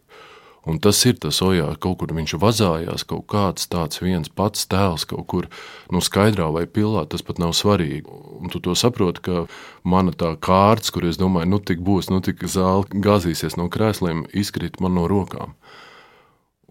Un 0.63 0.77
tas 0.79 0.95
ir 1.03 1.17
tas 1.19 1.41
ojā, 1.43 1.65
kaut 1.83 1.97
kur 1.99 2.13
viņš 2.15 2.37
vazājās, 2.39 3.03
kaut 3.07 3.25
kāds 3.31 3.67
tāds 3.67 3.99
viens 3.99 4.31
pats 4.31 4.63
tēls 4.71 5.03
kaut 5.09 5.25
kur 5.27 5.47
nu, 5.91 5.99
skaidrā 5.99 6.47
vai 6.55 6.63
pilā, 6.71 7.03
tas 7.11 7.25
pat 7.25 7.41
nav 7.43 7.51
svarīgi. 7.57 8.07
Un 8.39 8.53
tu 8.53 8.61
to 8.63 8.75
saproti, 8.79 9.25
ka 9.27 9.43
mana 9.83 10.15
tā 10.15 10.31
kārts, 10.39 10.93
kur 10.95 11.03
es 11.09 11.19
domāju, 11.19 11.51
nu 11.51 11.59
tik 11.59 11.83
būs, 11.83 12.07
nu 12.13 12.21
tik 12.23 12.45
zāle 12.47 12.87
gāzīsies 12.87 13.59
no 13.59 13.67
krēsliem, 13.67 14.23
izkrīt 14.31 14.79
man 14.79 14.95
no 14.95 15.03
rokām. 15.11 15.57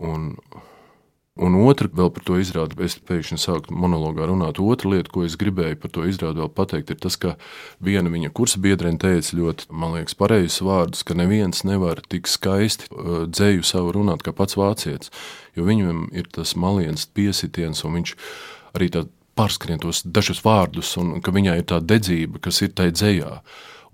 Un 0.01 0.33
Un 1.41 1.55
otra, 1.65 1.89
vēl 1.89 2.11
par 2.13 2.25
to 2.29 2.35
izrādi, 2.37 2.77
es 2.85 2.99
pēkšņi 3.09 3.39
sāku 3.41 3.73
monologā 3.73 4.27
runāt. 4.29 4.59
Otra 4.61 4.91
lieta, 4.93 5.09
ko 5.09 5.23
es 5.25 5.39
gribēju 5.41 5.79
par 5.81 5.93
to 5.95 6.05
izrādi 6.05 6.43
vēl 6.43 6.51
pateikt, 6.53 6.91
ir 6.93 6.99
tas, 7.01 7.17
ka 7.17 7.39
viena 7.81 8.13
viņa 8.13 8.29
kursa 8.37 8.61
biedrene 8.61 9.01
teica 9.01 9.39
ļoti, 9.39 9.71
man 9.73 9.97
liekas, 9.97 10.17
pareizus 10.21 10.61
vārdus, 10.61 11.01
ka 11.09 11.17
neviens 11.17 11.65
nevar 11.65 12.03
tik 12.05 12.29
skaisti 12.29 12.91
uh, 12.93 13.25
dzēju 13.33 13.65
savu 13.65 13.95
runāt 13.97 14.21
kā 14.27 14.37
pats 14.37 14.61
vācietis, 14.61 15.09
jo 15.57 15.65
viņam 15.65 16.05
ir 16.13 16.29
tas 16.37 16.53
maliens 16.53 17.09
piesitiens, 17.09 17.81
un 17.89 17.97
viņš 17.97 18.15
arī 18.77 18.91
tā 18.93 19.07
pārskrien 19.33 19.81
tos 19.81 20.05
dažus 20.05 20.45
vārdus, 20.45 20.93
un 21.01 21.17
ka 21.25 21.33
viņai 21.33 21.57
ir 21.63 21.69
tā 21.73 21.81
dedzība, 21.81 22.45
kas 22.45 22.61
ir 22.61 22.77
tai 22.77 22.91
dzējā. 22.93 23.39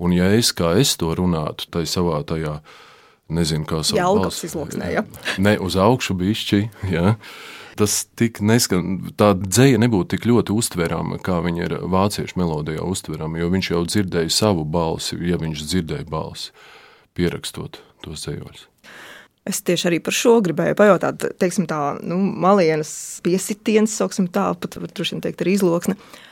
Un 0.02 0.10
ja 0.14 0.26
es 0.34 0.50
kā 0.50 0.74
es 0.82 0.98
to 0.98 1.14
runātu, 1.14 1.70
tai 1.70 1.86
savā 1.86 2.18
tajā, 2.26 2.58
uh, 2.58 2.84
nezinu, 3.32 3.66
kā 3.68 3.82
sauc. 3.82 3.98
Jelgavas 3.98 4.40
izloksnē, 4.46 4.90
ja? 4.96 5.04
Ne, 5.42 5.56
uz 5.62 5.76
augšu 5.80 6.16
bišķi, 6.18 6.60
ja. 6.92 7.14
Tas 7.78 8.00
tik 8.18 8.40
neskan, 8.42 9.12
tā 9.18 9.30
dzēja 9.38 9.78
nebūtu 9.78 10.16
tik 10.16 10.26
ļoti 10.26 10.54
uztverama, 10.56 11.20
kā 11.22 11.38
viņa 11.44 11.66
ir 11.68 11.76
vāciešu 11.92 12.40
melodijā 12.40 12.82
uztverama, 12.82 13.38
jo 13.38 13.52
viņš 13.52 13.70
jau 13.70 13.84
dzirdēja 13.86 14.34
savu 14.34 14.64
balsi, 14.66 15.20
ja 15.28 15.38
viņš 15.38 15.62
dzirdēja 15.62 16.08
balsi, 16.10 16.50
pierakstot 17.14 17.78
tos 18.02 18.26
dzējoļus. 18.26 18.66
Es 19.48 19.62
tieši 19.64 19.86
arī 19.88 20.00
par 20.04 20.12
šo 20.12 20.34
gribēju 20.44 20.76
pajautāt, 20.76 21.30
teiksim 21.40 21.68
tā, 21.70 21.78
nu, 22.04 22.18
malienas 22.18 22.90
piesitiens, 23.24 23.94
sauksim 23.94 24.26
tā, 24.28 24.50
pat, 24.58 24.74
pat 24.82 24.92
droši 24.98 25.14
vien 25.14 25.22
teikt, 25.24 25.44
arī 25.44 25.54
izloksne. 25.56 25.94
Uh, 25.94 26.27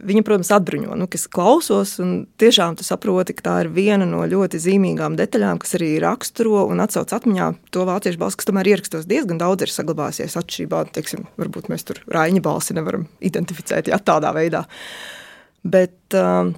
Viņa, 0.00 0.22
protams, 0.24 0.50
atbruņo, 0.54 0.94
nu, 0.96 1.06
kas 1.10 1.26
klausos, 1.30 1.96
tiešām 2.40 2.78
tu 2.78 2.86
saproti, 2.86 3.34
ka 3.36 3.44
tā 3.46 3.56
ir 3.64 3.70
viena 3.74 4.06
no 4.08 4.22
ļoti 4.28 4.60
zīmīgām 4.62 5.18
detaļām, 5.18 5.60
kas 5.62 5.76
arī 5.78 5.90
raksturo 6.02 6.64
un 6.70 6.80
atsauc 6.84 7.12
atmiņā 7.16 7.50
to 7.74 7.84
vāciešu 7.88 8.20
balsi, 8.20 8.40
kas 8.40 8.48
tomēr 8.48 8.72
ierakstos 8.72 9.08
diezgan 9.10 9.40
daudz 9.40 9.66
ir 9.66 9.74
saglabājusies 9.74 10.38
atšķirībā, 10.40 10.82
teiksim, 10.96 11.28
varbūt 11.40 11.68
mēs 11.72 11.86
tur 11.88 12.00
Raiņa 12.10 12.44
balsi 12.44 12.76
nevaram 12.78 13.06
identificēt, 13.20 13.92
ja 13.92 14.00
tādā 14.00 14.32
veidā. 14.36 14.64
Bet, 15.60 15.98
uh, 16.16 16.52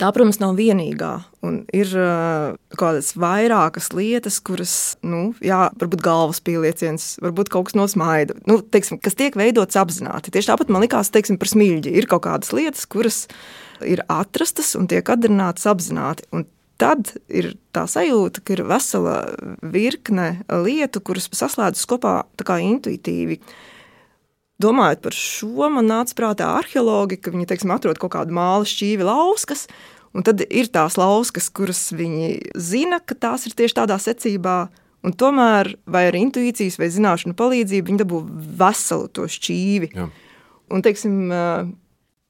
Tā, 0.00 0.08
protams, 0.14 0.38
nav 0.42 0.56
vienīgā. 0.58 1.10
Un 1.46 1.60
ir 1.76 1.90
uh, 1.98 2.54
kādas 2.78 3.12
vairākas 3.18 3.90
lietas, 3.94 4.38
kuras, 4.44 4.74
nu, 5.04 5.32
jā, 5.44 5.66
varbūt 5.78 6.02
galvas 6.02 6.40
pielieciens, 6.44 7.16
varbūt 7.22 7.52
kaut 7.52 7.68
kas 7.68 7.76
no 7.78 7.86
smaida, 7.90 8.36
nu, 8.48 8.58
teiksim, 8.62 8.98
kas 9.02 9.18
tiek 9.18 9.36
veidots 9.38 9.78
apzināti. 9.78 10.32
Tieši 10.34 10.52
tāpat 10.52 10.72
man 10.72 10.82
likās, 10.84 11.12
teiksim, 11.14 11.38
par 11.38 11.52
smilģi. 11.52 11.92
Ir 11.98 12.08
kaut 12.10 12.24
kādas 12.26 12.54
lietas, 12.56 12.88
kuras 12.90 13.26
ir 13.86 14.02
atrastas 14.10 14.74
un 14.78 14.88
tiek 14.90 15.06
atdarinātas 15.12 15.68
apzināti. 15.70 16.26
Un 16.34 16.48
tad 16.82 17.12
ir 17.30 17.52
tā 17.74 17.84
sajūta, 17.90 18.42
ka 18.42 18.56
ir 18.56 18.64
vesela 18.66 19.18
virkne 19.62 20.30
lietu, 20.64 21.02
kuras 21.04 21.28
saslēdzas 21.30 21.86
kopā 21.90 22.58
intuitīvi. 22.64 23.38
Domājot 24.62 25.02
par 25.02 25.16
šo, 25.16 25.70
man 25.72 25.88
nāca 25.90 26.14
prātā 26.18 26.52
arheologi, 26.60 27.18
ka 27.18 27.32
viņi 27.34 27.48
teiksim, 27.50 27.72
atrod 27.74 27.98
kaut 28.02 28.14
kādu 28.18 28.36
māla 28.36 28.68
šķīvi 28.68 29.08
lauskas, 29.08 29.66
Un 30.12 30.20
tad 30.20 30.42
ir 30.44 30.66
tās 30.68 30.98
lauskas, 31.00 31.46
kuras 31.56 31.86
viņi 31.96 32.50
zina, 32.60 32.98
ka 33.00 33.14
tās 33.16 33.46
ir 33.48 33.54
tieši 33.56 33.78
tādā 33.78 33.96
secībā, 33.96 34.66
Un 35.02 35.14
tomēr, 35.18 35.72
vai 35.90 36.04
ar 36.08 36.16
intuīcijas 36.16 36.78
vai 36.78 36.88
zināšanu 36.94 37.34
palīdzību, 37.38 37.88
viņi 37.88 38.02
dabū 38.04 38.20
veselu 38.60 39.08
to 39.10 39.26
šķīvi. 39.34 39.90
Jā. 39.96 40.06
Un, 40.72 40.84
teiksim, 40.84 41.16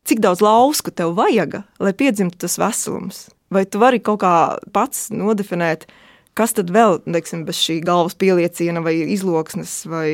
cik 0.09 0.23
daudz 0.25 0.41
lausku 0.45 0.95
tev 0.97 1.13
vajag, 1.19 1.61
lai 1.85 1.93
piedzimtu 1.97 2.41
tas 2.41 2.57
veselums? 2.61 3.27
Vai 3.53 3.67
tu 3.69 3.83
vari 3.83 4.01
kaut 4.01 4.23
kā 4.25 4.33
pats 4.73 5.11
nodefinēt, 5.13 5.85
kas 6.39 6.55
tad 6.57 6.71
vēl, 6.73 7.01
teiksim, 7.05 7.45
bez 7.49 7.61
šī 7.61 7.79
galvas 7.85 8.17
pielieciena 8.19 8.83
vai 8.85 8.95
izloksnes 9.15 9.83
vai 9.91 10.09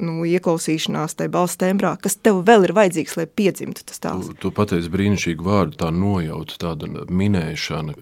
nu, 0.00 0.20
ieklausīšanās 0.24 1.16
tajā 1.18 1.32
balss 1.32 1.60
tembrā, 1.60 1.94
kas 2.00 2.16
tev 2.16 2.42
vēl 2.48 2.68
ir 2.68 2.74
vajadzīgs, 2.76 3.16
lai 3.20 3.26
piedzimtu 3.28 3.84
tas 3.88 4.00
tēls? 4.02 4.30
Tu, 4.30 4.38
tu 4.46 4.52
pateici 4.56 4.92
brīnišķīgu 4.92 5.46
vārdu, 5.46 5.78
tā 5.82 5.90
nojauta, 5.94 6.56
tāda 6.64 6.88
minēšana. 7.08 7.96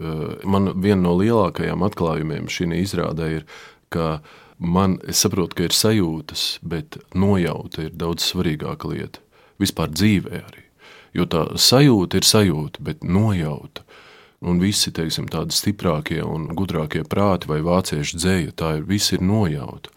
Man 0.47 0.73
viena 0.79 1.01
no 1.09 1.17
lielākajām 1.19 1.83
atklājumiem 1.89 2.51
šī 2.53 2.71
izrādē 2.79 3.33
ir, 3.41 3.49
ka 3.95 4.21
man, 4.59 4.99
es 5.09 5.25
saprotu, 5.25 5.59
ka 5.59 5.69
ir 5.69 5.75
sajūtas, 5.75 6.47
bet 6.63 7.01
nojauta 7.19 7.89
ir 7.89 7.99
daudz 7.99 8.31
svarīgāka 8.31 8.93
lieta. 8.93 9.23
Vispār 9.59 9.91
dzīvē 9.91 10.43
arī. 10.45 10.65
Jo 11.17 11.25
tā 11.27 11.45
sajūta 11.59 12.21
ir 12.21 12.27
sajūta, 12.29 12.83
bet 12.85 13.03
nojauta. 13.03 13.83
Un 14.39 14.61
visi 14.63 14.93
teiksim, 14.95 15.27
tādi 15.27 15.57
stiprākie 15.57 16.21
un 16.23 16.47
gudrākie 16.55 17.03
prāti 17.03 17.51
vai 17.51 17.59
vāciešu 17.67 18.21
dzēja, 18.21 18.55
tā 18.55 18.77
ir 18.79 18.87
viss 18.87 19.11
ir 19.17 19.25
nojauta. 19.25 19.91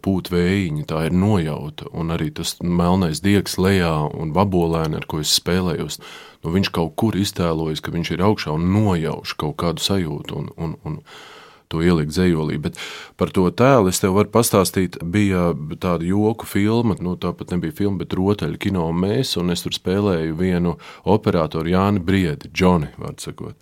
Pūt 0.00 0.30
vējiņi, 0.32 0.86
tā 0.88 1.02
ir 1.08 1.16
nojauta, 1.16 1.90
un 1.92 2.14
arī 2.14 2.30
tas 2.32 2.54
melnais 2.62 3.20
diegs 3.20 3.58
lejā 3.60 3.92
un 4.14 4.30
vabolēni, 4.36 4.96
ar 4.96 5.08
ko 5.10 5.20
es 5.20 5.34
spēlējos, 5.36 5.98
nu, 6.44 6.54
viņš 6.54 6.70
kaut 6.72 6.94
kur 7.02 7.18
iztēlojas, 7.18 7.82
ka 7.84 7.92
viņš 7.92 8.14
ir 8.14 8.24
augšā 8.24 8.54
un 8.54 8.70
nojauš 8.72 9.34
kaut 9.42 9.58
kādu 9.60 9.84
sajūtu. 9.84 10.38
Un, 10.38 10.48
un, 10.56 10.78
un, 10.86 11.00
to 11.70 11.82
ielikt 11.84 12.14
zejolī. 12.14 12.58
Bet 12.62 12.78
par 13.20 13.32
to 13.34 13.46
tēlu 13.54 13.92
es 13.92 14.02
tev 14.02 14.16
varu 14.18 14.32
pastāstīt. 14.34 14.98
Bija 15.00 15.50
tāda 15.82 16.06
joku 16.06 16.48
filma, 16.48 16.96
nu 17.00 17.16
tāpat 17.20 17.54
nebija 17.54 17.76
filma, 17.82 18.02
bet 18.02 18.16
rotaļu 18.18 18.60
kino 18.60 18.88
un 18.90 19.00
mēs, 19.04 19.36
un 19.40 19.54
es 19.54 19.64
tur 19.64 19.76
spēlēju 19.76 20.36
vienu 20.40 20.76
operatoru 21.08 21.72
Jāni 21.72 22.02
Briedi, 22.04 22.50
Džoni, 22.52 22.92
vārds 23.00 23.30
sakot. 23.30 23.56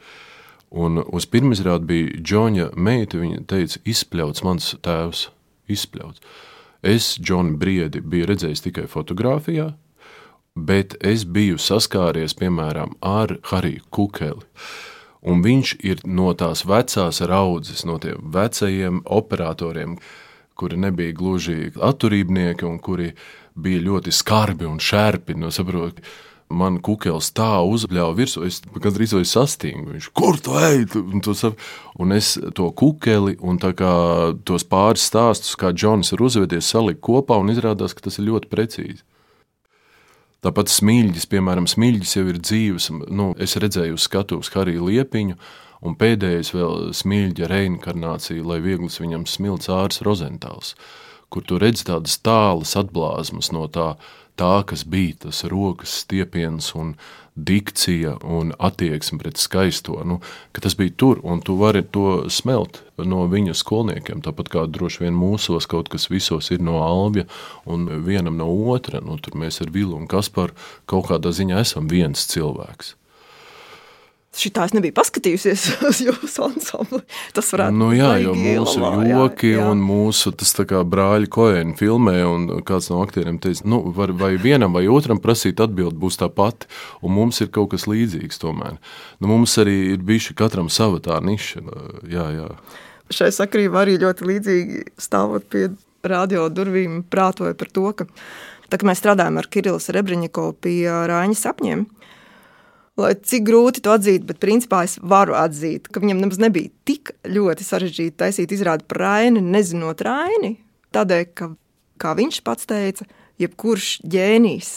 Un 0.68 1.00
uz 1.00 1.24
pirmizrādi 1.30 1.88
bija 1.88 2.20
Džoņa 2.20 2.70
meita, 2.76 3.20
viņa 3.20 3.44
teica, 3.48 3.80
izspļauts 3.88 4.44
mans 4.44 4.74
tēvs, 4.84 5.28
izspļauts. 5.72 6.20
Es 6.84 7.14
Džonu 7.18 7.56
Briedi 7.58 8.02
biju 8.04 8.28
redzējis 8.28 8.66
tikai 8.66 8.84
fotografijā, 8.90 9.72
bet 10.54 10.94
es 11.00 11.24
biju 11.24 11.58
saskāries, 11.62 12.36
piemēram, 12.38 12.94
ar 13.00 13.38
Hariju 13.50 13.88
Kukeli. 13.94 14.44
Un 15.26 15.42
viņš 15.42 15.74
ir 15.82 16.04
no 16.06 16.30
tās 16.38 16.62
vecās 16.68 17.20
raudzes, 17.26 17.84
no 17.88 17.98
tiem 18.02 18.22
vecajiem 18.34 19.02
operatoriem, 19.04 19.96
kuri 20.58 20.78
nebija 20.78 21.14
gluži 21.14 21.72
atturībnieki 21.74 22.66
un 22.66 22.78
kuri 22.82 23.12
bija 23.58 23.82
ļoti 23.82 24.14
skarbi 24.14 24.66
un 24.66 24.78
šērpi. 24.82 25.34
No, 25.38 25.50
saprot, 25.54 25.98
man 26.48 26.78
kukels 26.84 27.32
tā 27.36 27.58
uzbļāva 27.66 28.14
virsū, 28.18 28.44
es 28.46 28.60
gandrīz 28.78 29.14
vai 29.16 29.24
sastingu. 29.28 29.96
Viņš, 29.96 30.10
kur 30.14 30.38
tu 30.42 30.54
ej? 30.58 30.86
Un, 31.02 31.22
tu 31.24 31.34
sap... 31.38 31.58
un 31.98 32.14
es 32.14 32.36
to 32.54 32.70
kukeli 32.70 33.36
un 33.42 33.58
tos 33.58 34.66
pāris 34.70 35.10
stāstus, 35.10 35.58
kā 35.58 35.74
Džons 35.74 36.14
ir 36.14 36.24
uzvedies, 36.24 36.70
saliku 36.70 37.18
kopā 37.18 37.38
un 37.42 37.50
izrādās, 37.54 37.94
ka 37.94 38.06
tas 38.06 38.18
ir 38.22 38.30
ļoti 38.30 38.50
precīzi. 38.54 39.02
Tāpat 40.38 40.70
smilģis, 40.70 41.26
piemēram, 41.32 41.66
smilģis 41.66 42.12
jau 42.14 42.28
ir 42.30 42.36
dzīves. 42.38 42.92
Nu, 43.10 43.32
es 43.42 43.56
redzēju 43.58 43.96
uz 43.98 44.04
skatuves 44.06 44.52
Hariju 44.54 44.86
Liepiņu, 44.86 45.34
un 45.82 45.96
pēdējais 45.98 46.52
vēl 46.54 46.92
smilģa 46.94 47.48
reinkarnācija, 47.50 48.44
lai 48.46 48.60
viegls 48.62 49.00
viņam 49.02 49.26
smilts 49.26 49.70
ārs 49.74 50.02
rozentāls, 50.06 50.76
kur 51.28 51.44
tu 51.44 51.58
redz 51.60 51.84
tādas 51.88 52.18
tālas 52.24 52.74
atblāzmas 52.78 53.52
no 53.52 53.66
tā, 53.72 53.94
tā, 54.38 54.52
kas 54.66 54.84
bija 54.88 55.24
tas 55.26 55.44
rokas 55.50 56.00
stiepiens 56.04 56.72
un 56.78 56.94
dikcija 57.38 58.16
un 58.26 58.52
attieksme 58.58 59.18
pret 59.22 59.38
skaisto, 59.38 60.00
nu, 60.04 60.18
tas 60.52 60.74
bija 60.78 60.94
tur, 60.96 61.20
un 61.22 61.40
tu 61.40 61.54
vari 61.60 61.84
to 61.86 62.26
smelt 62.30 62.82
no 62.98 63.24
viņa 63.30 63.54
skolniekiem. 63.54 64.22
Tāpat 64.26 64.50
kā 64.50 64.64
droši 64.66 65.04
vien 65.04 65.14
mūsos 65.14 65.68
kaut 65.70 65.90
kas 65.92 66.08
visos 66.10 66.50
ir 66.50 66.62
no 66.64 66.80
Albija 66.82 67.28
un 67.66 67.86
vienam 68.06 68.38
no 68.40 68.48
otra. 68.74 69.02
Nu, 69.04 69.18
tur 69.22 69.38
mēs 69.38 69.62
ar 69.62 69.70
Vilu 69.74 69.94
un 69.98 70.10
Kasparu 70.10 70.56
kaut 70.90 71.12
kādā 71.12 71.30
ziņā 71.34 71.62
esam 71.62 71.90
viens 71.90 72.26
cilvēks. 72.32 72.96
Šitā 74.36 74.66
es 74.68 74.74
nebiju 74.76 74.92
paskatījusies 74.94 75.62
uz 75.88 76.00
jūsu 76.04 76.42
ansambli. 76.44 77.00
Tas 77.34 77.48
varētu 77.54 77.74
nu, 77.80 77.88
jā, 77.96 78.10
jo 78.22 78.34
mūsu 78.36 78.82
labā, 78.82 79.06
joki 79.08 79.54
jā, 79.54 79.62
jā. 79.62 79.68
un 79.72 79.80
mūsu 79.82 80.32
tas 80.36 80.52
tā 80.54 80.66
kā 80.68 80.82
brāļi 80.84 81.30
Koēni 81.32 81.74
filmē, 81.78 82.16
un 82.28 82.44
kāds 82.68 82.90
no 82.92 83.00
aktieriem 83.02 83.40
teica, 83.42 83.64
nu, 83.68 83.80
var, 83.96 84.12
vai 84.20 84.34
vienam 84.40 84.76
vai 84.76 84.84
otram 84.92 85.18
prasīt 85.22 85.62
atbild 85.64 85.96
būs 85.98 86.20
tā 86.20 86.28
pati, 86.28 86.68
un 87.00 87.16
mums 87.16 87.40
ir 87.40 87.50
kaut 87.54 87.72
kas 87.72 87.88
līdzīgs 87.90 88.42
tomēr. 88.44 88.76
Nu, 89.18 89.32
mums 89.32 89.56
arī 89.62 89.78
ir 89.94 90.04
bijuši 90.06 90.36
katram 90.38 90.68
sava 90.70 91.00
tā 91.02 91.18
niša, 91.24 91.64
jā, 92.12 92.28
jā. 92.36 92.52
Šai 93.08 93.32
sakrībā 93.32 93.86
arī 93.86 93.96
ļoti 94.02 94.28
līdzīgi 94.28 94.82
stāvot 95.00 95.48
pie 95.48 95.70
radio 96.04 96.46
durvīm 96.52 97.00
prātoja 97.08 97.56
par 97.58 97.72
to, 97.72 97.88
ka 97.96 98.06
tā, 98.68 98.76
ka 98.76 98.86
mēs 98.86 99.00
strādājam 99.00 99.40
ar 99.40 99.48
Kirillu 99.50 99.80
Srebrņikovu 99.82 100.58
pie 100.62 100.82
Rāņa 100.86 101.38
sapņiem, 101.40 101.86
lai 102.98 103.14
cik 103.14 103.46
grūti 103.46 103.82
to 103.84 103.94
atzīt, 103.94 104.26
bet 104.28 104.40
principā 104.42 104.82
es 104.86 104.98
varu 104.98 105.36
atzīt, 105.38 105.88
ka 105.92 106.02
viņam 106.02 106.22
nemaz 106.24 106.40
nebija 106.42 106.72
tik 106.88 107.14
ļoti 107.28 107.66
sarežģīti 107.66 108.18
taisīt 108.18 108.54
izrādi 108.54 108.86
par 108.90 109.02
Raini, 109.04 109.42
nezinot 109.54 110.02
Raini. 110.04 110.56
Tādēļ, 110.94 111.24
ka, 111.38 111.50
kā 112.00 112.14
viņš 112.18 112.40
pats 112.46 112.68
teica, 112.68 113.06
jebkurš 113.38 113.98
ģēnijs 114.08 114.72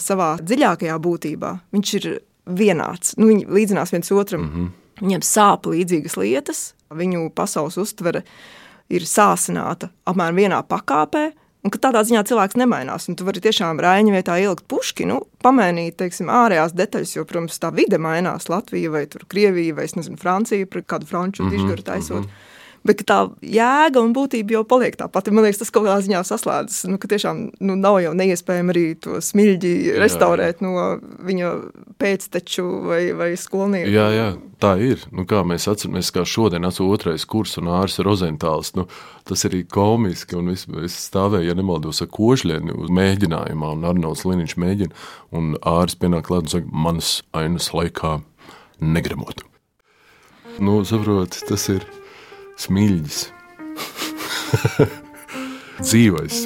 savā 0.00 0.34
dziļākajā 0.42 0.96
būtībā, 1.00 1.52
viņš 1.74 1.94
ir 2.00 2.08
vienāds. 2.44 3.14
Nu, 3.16 3.30
viņi 3.30 3.46
līdzinās 3.48 3.94
viens 3.94 4.12
otram. 4.12 4.44
Mm 4.44 4.54
-hmm. 4.54 4.72
Viņiem 5.00 5.22
sāp 5.26 5.66
līdzīgas 5.66 6.16
lietas, 6.16 6.74
viņu 6.90 7.30
pasaules 7.34 7.76
uztvere 7.76 8.22
ir 8.88 9.02
sāsināta 9.02 9.88
apmēram 10.06 10.36
vienā 10.36 10.60
pakāpē, 10.62 11.32
Un 11.64 11.72
ka 11.72 11.80
tādā 11.86 12.02
ziņā 12.04 12.26
cilvēks 12.28 12.58
nemainās. 12.60 13.06
Un 13.08 13.16
tu 13.16 13.24
vari 13.24 13.40
tiešām 13.40 13.78
rāņa 13.80 14.12
vietā 14.12 14.36
ielikt 14.36 14.66
puški, 14.68 15.06
nu, 15.08 15.22
pamainīt, 15.44 15.96
teiksim, 15.96 16.28
ārējās 16.28 16.74
detaļas, 16.76 17.14
jo, 17.16 17.24
protams, 17.24 17.56
tā 17.62 17.70
vide 17.72 17.96
mainās. 17.96 18.50
Latvija 18.52 18.90
vai 18.92 19.06
Krievija 19.08 19.78
vai, 19.78 19.86
nezinu, 19.96 20.20
Francija, 20.20 20.68
par 20.68 20.84
kādu 20.84 21.08
franču 21.08 21.42
mm 21.42 21.48
-hmm, 21.48 21.56
dižgaru 21.56 21.82
taisot. 21.82 22.20
Mm 22.20 22.28
-hmm. 22.28 22.53
Bet 22.84 23.00
tā 23.08 23.18
jēga 23.40 24.02
un 24.04 24.12
būtība 24.12 24.58
jau 24.58 24.62
paliek 24.68 24.96
tā 25.00 25.06
pati. 25.08 25.32
Man 25.32 25.46
liekas, 25.46 25.62
tas 25.62 25.70
kaut 25.72 25.86
kādā 25.86 26.02
ziņā 26.04 26.20
saslēdzas. 26.28 26.82
Nu, 26.92 26.98
tiešām 27.00 27.40
nu, 27.64 27.76
nav 27.80 27.96
jau 28.04 28.12
neiespējami 28.18 28.74
arī 28.74 28.84
to 29.00 29.20
smilģi 29.24 29.94
restaurēt 30.02 30.60
jā, 30.60 30.68
jā. 30.68 30.68
no 30.68 31.22
viņa 31.24 31.52
pēcteču 32.00 32.66
vai, 32.90 33.00
vai 33.16 33.30
skolnieku. 33.40 33.88
Jā, 33.94 34.10
jā, 34.12 34.28
tā 34.60 34.74
ir. 34.84 35.00
Nu, 35.16 35.24
kā 35.28 35.40
mēs 35.48 35.64
atceramies, 35.72 36.12
kā 36.12 36.26
šodien 36.28 36.68
esmu 36.68 36.90
otrais 36.92 37.24
kurs 37.24 37.56
un 37.62 37.72
ārs 37.72 37.96
Rozentāls. 38.04 38.74
Nu, 38.76 38.84
tas 39.24 39.48
arī 39.48 39.64
komiski. 39.64 40.36
Un 40.36 40.52
es, 40.52 40.66
es 40.84 41.00
stāvēju, 41.08 41.48
ja 41.48 41.56
nemaldos, 41.56 42.04
ar 42.04 42.12
košļieni 42.12 42.76
uz 42.84 42.92
mēģinājumā, 42.92 43.74
un 43.78 43.88
Arnolds 43.94 44.28
Liniņš 44.28 44.58
mēģina, 44.60 45.02
un 45.40 45.54
ārs 45.72 45.96
pienāk 45.96 46.28
klāt 46.28 46.50
un 46.50 46.56
saka, 46.58 46.80
manas 46.84 47.16
ainas 47.32 47.72
laikā 47.72 48.18
negremot. 48.84 49.46
Nu, 50.60 50.82
saprot, 50.86 51.40
tas 51.48 51.70
ir 51.72 51.88
smilģis. 52.60 53.28
Dzīvais. 55.84 56.44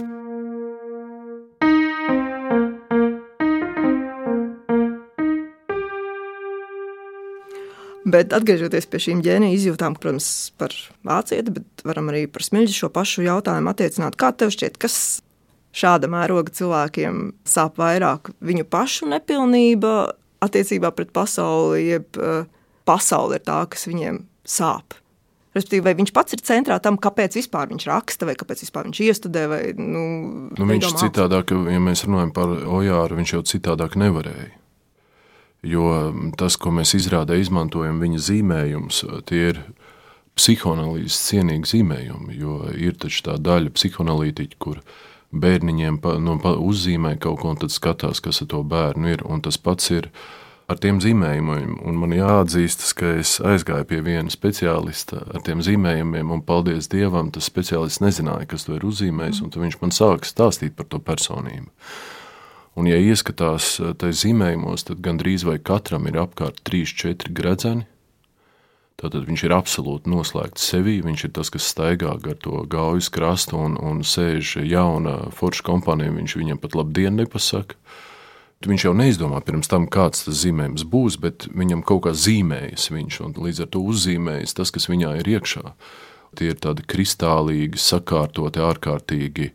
Bet 8.08 8.32
atgriežoties 8.32 8.86
pie 8.88 9.00
šīm 9.02 9.18
ģēnija 9.24 9.56
izjūtām, 9.56 9.96
protams, 9.98 10.28
par 10.56 10.72
vācieti, 11.04 11.52
bet 11.58 11.82
varam 11.84 12.08
arī 12.12 12.24
par 12.32 12.44
smilģi 12.46 12.76
šo 12.78 12.88
pašu 12.94 13.24
jautājumu 13.26 13.72
attiecināt. 13.72 14.16
Kā 14.16 14.30
tev 14.32 14.52
šķiet, 14.54 14.78
kas 14.80 14.96
šāda 15.76 16.08
mēroga 16.10 16.54
cilvēkiem 16.56 17.20
sāp 17.48 17.76
vairāk? 17.82 18.30
Viņu 18.40 18.64
pašu 18.70 19.10
nepilnība 19.12 19.92
attiecībā 20.44 20.92
pret 20.96 21.12
pasauli, 21.12 21.82
jeb 21.90 22.20
uh, 22.22 22.48
pasaule 22.88 23.36
ir 23.36 23.44
tā, 23.44 23.60
kas 23.68 23.84
viņiem 23.90 24.22
sāp. 24.48 24.96
Respektīvi, 25.56 25.84
vai 25.86 25.94
viņš 25.96 26.12
pats 26.12 26.36
ir 26.36 26.42
centrā 26.44 26.76
tam, 26.84 26.98
kāpēc 27.00 27.38
vispār 27.38 27.70
viņš 27.70 27.88
raksta, 27.88 28.28
vai 28.28 28.36
kāpēc 28.38 28.62
vispār 28.66 28.88
viņš 28.90 29.00
iestudē. 29.06 29.46
Vai, 29.48 29.60
nu, 29.80 30.04
nu, 30.52 30.68
viņš 30.68 30.92
citādāk, 31.00 31.54
ja 31.72 31.80
mēs 31.82 32.04
runājam 32.04 32.34
par 32.36 32.52
Ojāru, 32.52 33.16
viņš 33.18 33.34
jau 33.34 33.42
citādāk 33.54 33.96
nevarēja. 34.00 34.52
Jo 35.66 36.12
tas, 36.38 36.54
ko 36.60 36.70
mēs 36.70 36.92
izrādē 36.94 37.40
izmantojam, 37.40 37.98
viņa 37.98 38.20
zīmējums, 38.28 39.02
tie 39.26 39.40
ir 39.50 39.62
psihoanalīzes 40.38 41.18
cienīgi 41.28 41.72
zīmējumi. 41.72 42.36
Jo 42.38 42.60
ir 42.76 42.98
taču 43.00 43.24
tā 43.26 43.36
daļa 43.42 43.72
psihoanalītiķa, 43.74 44.58
kur 44.62 44.82
bērniņiem 45.34 45.98
pa, 46.02 46.14
nu, 46.22 46.38
pa, 46.42 46.54
uzzīmē 46.62 47.16
kaut 47.22 47.42
ko 47.42 47.52
un 47.52 47.60
tad 47.60 47.74
skatās, 47.74 48.22
kas 48.24 48.42
ar 48.44 48.50
to 48.52 48.62
bērnu 48.62 49.16
ir. 49.16 49.24
Un 49.26 49.42
tas 49.44 49.58
pats 49.60 49.90
ir 49.94 50.10
ar 50.68 50.78
tiem 50.82 51.00
zīmējumiem. 51.02 51.78
Un 51.88 51.98
man 52.00 52.12
jāatzīstas, 52.12 52.92
ka 52.98 53.14
es 53.22 53.38
aizgāju 53.44 53.88
pie 53.88 54.02
viena 54.04 54.32
speciālista 54.32 55.22
ar 55.32 55.44
tiem 55.46 55.62
zīmējumiem, 55.64 56.30
un 56.34 56.44
paldies 56.44 56.90
Dievam, 56.92 57.32
tas 57.32 57.48
speciālists 57.48 58.02
nezināja, 58.04 58.50
kas 58.52 58.68
to 58.68 58.76
ir 58.76 58.86
uzzīmējis, 58.88 59.42
un 59.44 59.52
viņš 59.54 59.80
man 59.82 59.94
sāka 59.96 60.28
stāstīt 60.28 60.76
par 60.76 60.90
to 60.92 61.00
personību. 61.00 61.72
Un, 62.78 62.86
ja 62.86 62.98
ieskatās 63.00 63.78
tajos 63.98 64.20
zīmējumos, 64.22 64.84
tad 64.86 65.00
gandrīz 65.02 65.42
vai 65.48 65.56
katram 65.58 66.06
ir 66.06 66.20
apkārt 66.20 66.60
3-4 66.68 67.32
gredzeni. 67.34 67.88
Tātad 68.98 69.28
viņš 69.28 69.42
ir 69.46 69.54
absolūti 69.54 70.10
noslēgts 70.10 70.64
sevī. 70.72 70.96
Viņš 71.06 71.24
ir 71.26 71.32
tas, 71.34 71.50
kas 71.54 71.66
staigā 71.70 72.16
gar 72.22 72.38
to 72.42 72.64
gaujas 72.70 73.10
krastu 73.14 73.58
un, 73.58 73.76
un 73.78 74.02
sēž 74.02 74.56
jauna 74.66 75.28
forša 75.38 75.66
kompānija. 75.66 76.14
Viņš 76.16 76.34
viņam 76.38 76.58
pat 76.62 76.74
labdien 76.78 77.18
nepasaka. 77.18 77.78
Viņš 78.66 78.88
jau 78.88 78.92
neizdomā 78.96 79.38
pirms 79.46 79.70
tam, 79.70 79.84
kāds 79.86 80.24
tas 80.26 80.40
zīmējums 80.40 80.82
būs, 80.90 81.16
bet 81.22 81.46
viņam 81.54 81.84
kaut 81.86 82.08
kā 82.08 82.12
zīmējas 82.18 82.88
viņš, 82.90 83.20
un 83.22 83.36
līdz 83.38 83.62
ar 83.62 83.68
to 83.70 83.82
uzzīmējas 83.86 84.56
tas, 84.58 84.72
kas 84.74 84.88
viņā 84.90 85.12
ir 85.20 85.30
iekšā. 85.36 85.62
Tie 86.38 86.50
ir 86.50 86.58
tādi 86.58 86.82
kristālīgi, 86.90 87.78
sakārtoti, 87.78 88.58
ārkārtīgi 88.58 89.52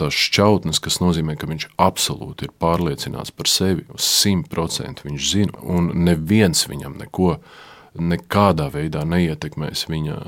tās 0.00 0.16
šķautnes, 0.16 0.80
kas 0.80 0.98
nozīmē, 1.04 1.36
ka 1.36 1.50
viņš 1.50 1.68
absolūti 1.76 2.48
ir 2.48 2.56
pārliecināts 2.62 3.36
par 3.36 3.52
sevi, 3.52 3.84
uz 3.92 4.08
simt 4.08 4.48
procentu 4.50 5.10
viņš 5.10 5.28
zina, 5.34 5.60
un 5.60 5.92
neviens 6.08 6.64
viņam 6.72 6.96
neko 7.04 7.36
nekādā 8.00 8.70
veidā 8.72 9.04
neietekmēs 9.04 9.84
viņa 9.92 10.18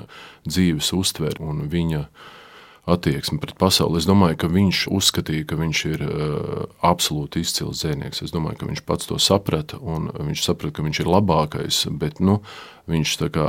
dzīves 0.44 0.92
uztveri 0.92 1.40
un 1.40 1.64
viņa 1.72 2.04
dzīves 2.04 2.33
attieksmi 2.84 3.38
pret 3.40 3.56
pasauli. 3.60 4.00
Es 4.00 4.08
domāju, 4.08 4.36
ka 4.42 4.50
viņš 4.52 4.84
uzskatīja, 4.92 5.46
ka 5.48 5.56
viņš 5.60 5.82
ir 5.88 6.04
uh, 6.04 6.64
absolūti 6.84 7.40
izcils 7.44 7.80
dzēnieks. 7.80 8.24
Es 8.26 8.34
domāju, 8.34 8.60
ka 8.60 8.68
viņš 8.68 8.82
pats 8.88 9.08
to 9.08 9.18
saprata, 9.22 9.80
un 9.80 10.10
viņš 10.12 10.44
saprata, 10.44 10.76
ka 10.76 10.84
viņš 10.86 11.00
ir 11.00 11.10
labākais, 11.10 11.80
bet 12.00 12.20
nu, 12.20 12.40
viņš 12.90 13.14
kā, 13.32 13.48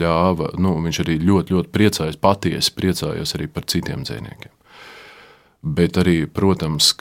ļāva, 0.00 0.54
nu, 0.60 0.78
viņš 0.86 1.02
arī 1.04 1.18
ļoti, 1.20 1.56
ļoti 1.56 1.74
priecājās, 1.74 2.20
patiesi 2.20 2.72
priecājās 2.76 3.36
arī 3.36 3.50
par 3.52 3.68
citiem 3.68 4.06
dzēniekiem. 4.08 4.56
Bet 5.60 5.98
arī, 6.00 6.24
protams, 6.24 6.94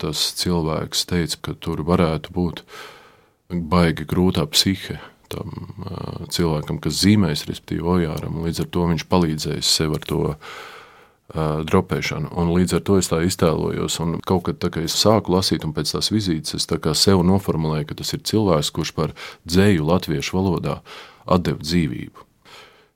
tas 0.00 0.20
cilvēks 0.40 1.04
teica, 1.10 1.40
ka 1.44 1.56
tur 1.60 1.84
varētu 1.84 2.32
būt 2.32 2.62
baigi 3.52 4.06
grūtā 4.08 4.46
psihe, 4.48 4.96
tam 5.32 6.28
cilvēkam, 6.32 6.78
kas 6.82 7.00
zīmēs, 7.02 7.46
respektīvi 7.48 7.88
ojāram. 7.96 8.42
Līdz 8.44 8.64
ar 8.64 8.70
to 8.76 8.86
viņš 8.92 9.08
palīdzējis 9.10 9.74
sev 9.80 9.96
ar 9.98 10.06
to 10.08 10.22
dropēšanu. 11.32 12.32
Un 12.36 12.50
līdz 12.52 12.76
ar 12.76 12.82
to 12.84 12.98
es 13.00 13.08
tā 13.08 13.22
iztēlojos. 13.24 13.98
Un 14.04 14.18
kaut 14.20 14.44
kad, 14.48 14.60
kad 14.62 14.82
es 14.84 14.96
sāku 15.00 15.32
lasīt, 15.36 15.64
un 15.64 15.72
pēc 15.76 15.94
tās 15.94 16.12
vizītes, 16.12 16.58
es 16.58 16.68
sev 17.00 17.24
noformulēju, 17.24 17.88
ka 17.88 18.00
tas 18.02 18.12
ir 18.12 18.24
cilvēks, 18.28 18.72
kurš 18.76 18.92
par 18.98 19.16
dzēju 19.48 19.88
latviešu 19.88 20.36
valodā 20.36 20.80
atdeva 21.24 21.62
dzīvību. 21.62 22.31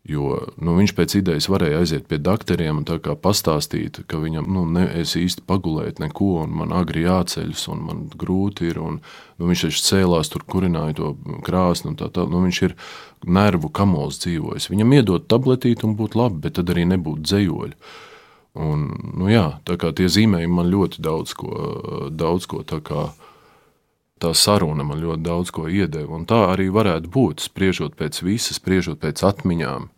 Jo 0.07 0.37
nu, 0.63 0.77
viņš 0.79 0.93
pēc 0.95 1.17
idejas 1.19 1.49
varēja 1.51 1.81
aiziet 1.83 2.05
pie 2.07 2.21
doktoriem 2.23 2.79
un 2.79 3.17
pastāstīt, 3.23 4.05
ka 4.07 4.21
viņam 4.23 4.47
nu, 4.55 4.63
ne, 4.71 4.85
es 5.01 5.17
īsti 5.19 5.43
pagulēt 5.49 5.99
neko, 5.99 6.45
un 6.45 6.53
man 6.61 6.75
agri 6.77 7.03
jāceļas, 7.03 7.65
un 7.73 7.83
man 7.89 8.05
grūti 8.15 8.71
ir. 8.71 8.79
Un, 8.79 9.01
nu, 9.37 9.49
viņš 9.51 9.65
taču 9.67 9.83
cēlās, 9.89 10.31
tur 10.31 10.47
kurināja 10.47 10.95
to 11.01 11.13
krāsni, 11.47 11.91
un 11.91 11.99
tā 11.99 12.07
tā. 12.15 12.23
Nu, 12.31 12.45
viņš 12.45 12.61
ir 12.69 12.77
nervu 13.27 13.73
kamols 13.75 14.21
dzīvojis. 14.23 14.71
Viņam 14.71 14.95
iedot 14.95 15.27
tabletīti 15.27 15.89
un 15.89 15.97
būtu 15.99 16.23
labi, 16.23 16.45
bet 16.47 16.61
tad 16.61 16.71
arī 16.71 16.87
nebūtu 16.93 17.27
dzējoļi. 17.27 17.75
Un, 18.63 18.87
nu, 19.19 19.27
jā, 19.29 19.49
tie 19.67 20.07
zīmējumi 20.07 20.61
man 20.61 20.71
ļoti 20.71 21.03
daudz 21.03 21.35
ko, 21.37 21.51
daudz 22.15 22.47
ko 22.47 22.63
tā 22.63 22.79
kā 22.79 23.11
tā 24.23 24.31
saruna 24.33 24.87
man 24.87 25.03
ļoti 25.03 25.27
daudz 25.27 25.51
ko 25.53 25.67
iedeva. 25.67 26.23
Tā 26.31 26.47
arī 26.55 26.71
varētu 26.73 27.11
būt, 27.13 27.43
spriežot 27.51 27.99
pēc 27.99 28.23
visas, 28.25 28.63
spriežot 28.63 29.03
pēc 29.03 29.27
atmiņām 29.27 29.91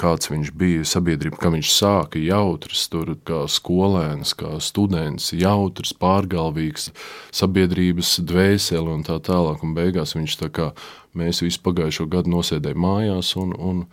kāds 0.00 0.30
viņš 0.30 0.52
bija 0.56 0.84
sabiedrība, 0.88 1.38
kā 1.40 1.50
viņš 1.52 1.72
sāka 1.74 2.20
jautrs, 2.22 2.86
tur 2.92 3.12
kā 3.28 3.42
skolēns, 3.50 4.32
kā 4.38 4.54
students, 4.64 5.30
jautrs, 5.36 5.92
pārgalvīgs, 6.00 6.90
sabiedrības 7.36 8.16
dvēseli 8.26 8.94
un 8.94 9.04
tā 9.06 9.18
tālāk. 9.24 9.64
Un 9.66 9.76
beigās 9.76 10.16
viņš 10.16 10.38
tā 10.40 10.48
kā 10.54 10.70
mēs 11.16 11.42
visu 11.44 11.60
pagājušo 11.66 12.08
gadu 12.10 12.32
nosēdējām 12.36 12.82
mājās 12.86 13.34
un, 13.40 13.52
un 13.54 13.84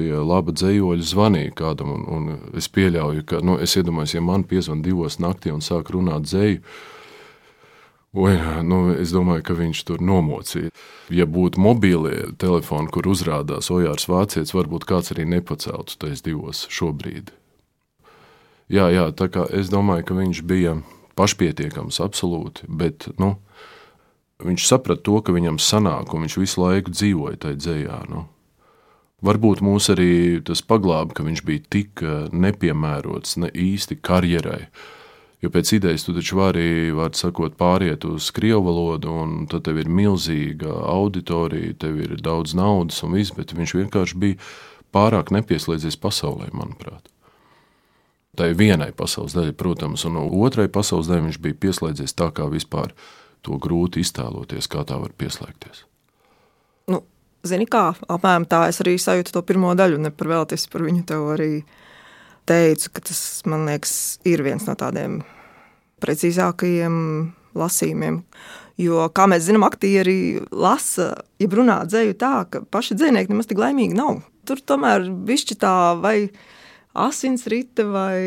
ja 0.00 0.22
laba 0.24 0.54
dzējoļa 0.56 1.06
zvanīja 1.06 1.54
kādam, 1.60 1.92
un, 1.94 2.08
un 2.16 2.56
es 2.58 2.70
pieļauju, 2.72 3.26
ka, 3.28 3.42
nu, 3.44 3.58
es 3.62 3.76
iedomājos, 3.78 4.16
ja 4.16 4.24
man 4.24 4.46
piezvan 4.48 4.82
divos 4.82 5.20
naktī 5.22 5.52
un 5.54 5.62
sāk 5.64 5.92
runāt 5.94 6.26
dzēju, 6.26 6.62
Oi, 8.14 8.34
nu, 8.62 8.92
es 8.94 9.10
domāju, 9.10 9.42
ka 9.42 9.56
viņš 9.58 9.80
tur 9.88 10.02
nomocīja. 10.04 10.70
Ja 11.10 11.24
būtu 11.26 11.58
mobīlie 11.58 12.28
telefoni, 12.38 12.86
kur 12.94 13.08
uzrādās 13.10 13.72
Ojārs 13.74 14.06
Vācietis, 14.06 14.54
varbūt 14.54 14.86
kāds 14.86 15.10
arī 15.10 15.26
nepaceltu 15.26 15.98
tais 15.98 16.22
divos 16.22 16.62
šobrīd. 16.70 17.32
Jā, 18.70 18.86
jā, 18.94 19.08
tā 19.18 19.26
kā 19.34 19.48
es 19.50 19.66
domāju, 19.72 20.06
ka 20.06 20.18
viņš 20.20 20.44
bija 20.46 20.76
pašpietiekams 21.18 21.98
absolūti, 22.06 22.70
bet 22.70 23.08
nu, 23.18 23.34
viņš 24.46 24.70
saprata 24.70 25.02
to, 25.02 25.18
ka 25.18 25.34
viņam 25.34 25.58
sanāk, 25.58 26.14
un 26.14 26.28
viņš 26.28 26.38
visu 26.38 26.62
laiku 26.62 26.94
dzīvoja 26.94 27.42
tajā 27.42 27.60
dzējā. 27.64 28.00
Nu. 28.14 28.28
Varbūt 29.26 29.62
mūs 29.64 29.90
arī 29.90 30.38
tas 30.46 30.62
paglāba, 30.62 31.18
ka 31.18 31.26
viņš 31.26 31.42
bija 31.50 31.66
tik 31.66 32.02
eh, 32.06 32.28
nepiemērots 32.30 33.40
ne 33.42 33.50
īsti 33.50 33.98
karjerai, 34.04 34.68
Jo 35.44 35.50
pēc 35.52 35.74
idejas 35.76 36.06
tu 36.06 36.14
taču 36.16 36.38
vari, 36.38 36.88
var 36.96 37.12
sakot, 37.18 37.52
pāriet 37.60 38.06
uz 38.08 38.30
krievu 38.32 38.62
valodu, 38.64 39.12
un 39.12 39.42
tad 39.50 39.66
tev 39.66 39.82
ir 39.82 39.90
milzīga 39.92 40.72
auditorija, 40.88 41.74
tev 41.82 41.98
ir 42.00 42.14
daudz 42.24 42.54
naudas 42.56 43.02
un 43.04 43.12
viss, 43.18 43.34
bet 43.36 43.52
viņš 43.52 43.74
vienkārši 43.76 44.20
bija 44.22 44.38
pārāk 44.94 45.34
nepieslēdzies 45.36 45.98
pasaulē, 46.00 46.48
manuprāt. 46.56 47.10
Tā 48.34 48.48
ir 48.50 48.56
vienai 48.56 48.88
pasaules 48.96 49.36
daļai, 49.36 49.52
protams, 49.58 50.06
un 50.08 50.16
otrai 50.24 50.64
pasaules 50.72 51.10
daļai 51.10 51.28
viņš 51.28 51.40
bija 51.44 51.60
pieslēdzies 51.66 52.16
tā, 52.16 52.30
kā 52.32 52.48
vispār 52.48 52.96
to 53.44 53.60
grūti 53.60 54.00
iztēloties, 54.00 54.70
kā 54.72 54.86
tā 54.88 54.96
var 55.02 55.12
pieslēgties. 55.12 55.84
Nu, 56.88 57.04
zini 57.44 57.68
kā, 57.68 57.90
apmēram 58.08 58.48
tā 58.48 58.64
es 58.72 58.80
arī 58.80 58.96
sajūtu 58.96 59.36
to 59.36 59.44
pirmo 59.44 59.76
daļu, 59.76 60.00
ne 60.00 60.14
par 60.14 60.32
veltis 60.32 60.64
par 60.72 60.88
viņu 60.88 61.04
tev 61.12 61.28
arī 61.36 61.52
teicu, 62.48 62.96
ka 62.96 63.04
tas, 63.10 63.20
man 63.44 63.68
liekas, 63.68 63.94
ir 64.24 64.42
viens 64.46 64.64
no 64.64 64.74
tādiem 64.78 65.20
precīzākajiem 66.04 66.98
lasījumiem. 67.58 68.20
Jo, 68.80 69.06
kā 69.14 69.28
mēs 69.30 69.46
zinām, 69.46 69.66
aktieri 69.68 70.42
lasa, 70.50 71.12
ja 71.38 71.50
runā 71.50 71.84
dzēju 71.86 72.16
tā, 72.18 72.34
ka 72.50 72.64
paši 72.74 72.96
dzinieki 72.98 73.30
nemaz 73.30 73.46
tik 73.50 73.60
laimīgi 73.62 73.94
nav. 73.94 74.24
Tur 74.48 74.60
tomēr 74.66 75.06
bišķi 75.28 75.56
tā 75.62 75.76
vai 76.02 76.16
asinsrite 76.94 77.86
vai, 77.86 78.18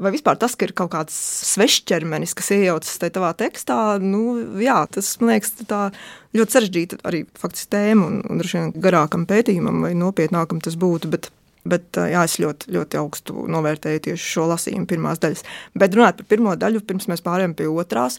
vai 0.00 0.12
vispār 0.14 0.38
tas, 0.40 0.56
ka 0.56 0.64
ir 0.64 0.72
kaut 0.76 0.94
kāds 0.94 1.16
svešķermenis, 1.52 2.32
kas 2.36 2.50
iejaucas 2.56 3.02
tajā 3.02 3.14
tavā 3.18 3.34
tekstā, 3.36 3.76
nu, 4.00 4.38
jā, 4.64 4.78
tas, 4.92 5.12
man 5.20 5.34
liekas, 5.34 5.54
ļoti 6.36 6.56
sarežģīta 6.56 7.02
arī 7.08 7.26
faktiski 7.40 7.72
tēma 7.76 8.08
un, 8.08 8.22
un 8.24 8.40
droši 8.40 8.58
vien 8.58 8.72
garākam 8.80 9.28
pētījumam 9.28 9.84
vai 9.84 9.92
nopietnākam 9.98 10.64
tas 10.64 10.80
būtu, 10.80 11.12
bet 11.12 11.30
Bet 11.68 11.98
jā, 11.98 12.22
es 12.24 12.38
ļoti, 12.40 12.70
ļoti 12.72 13.00
augstu 13.00 13.44
novērtēju 13.52 14.04
tieši 14.06 14.30
šo 14.34 14.46
lasījumu 14.54 14.88
pirmās 14.88 15.20
daļas. 15.20 15.44
Bet 15.76 15.96
runāt 15.96 16.20
par 16.20 16.30
pirmo 16.30 16.54
daļu, 16.56 16.80
pirms 16.88 17.08
mēs 17.10 17.24
pārējām 17.26 17.52
pie 17.58 17.68
otrās, 17.68 18.16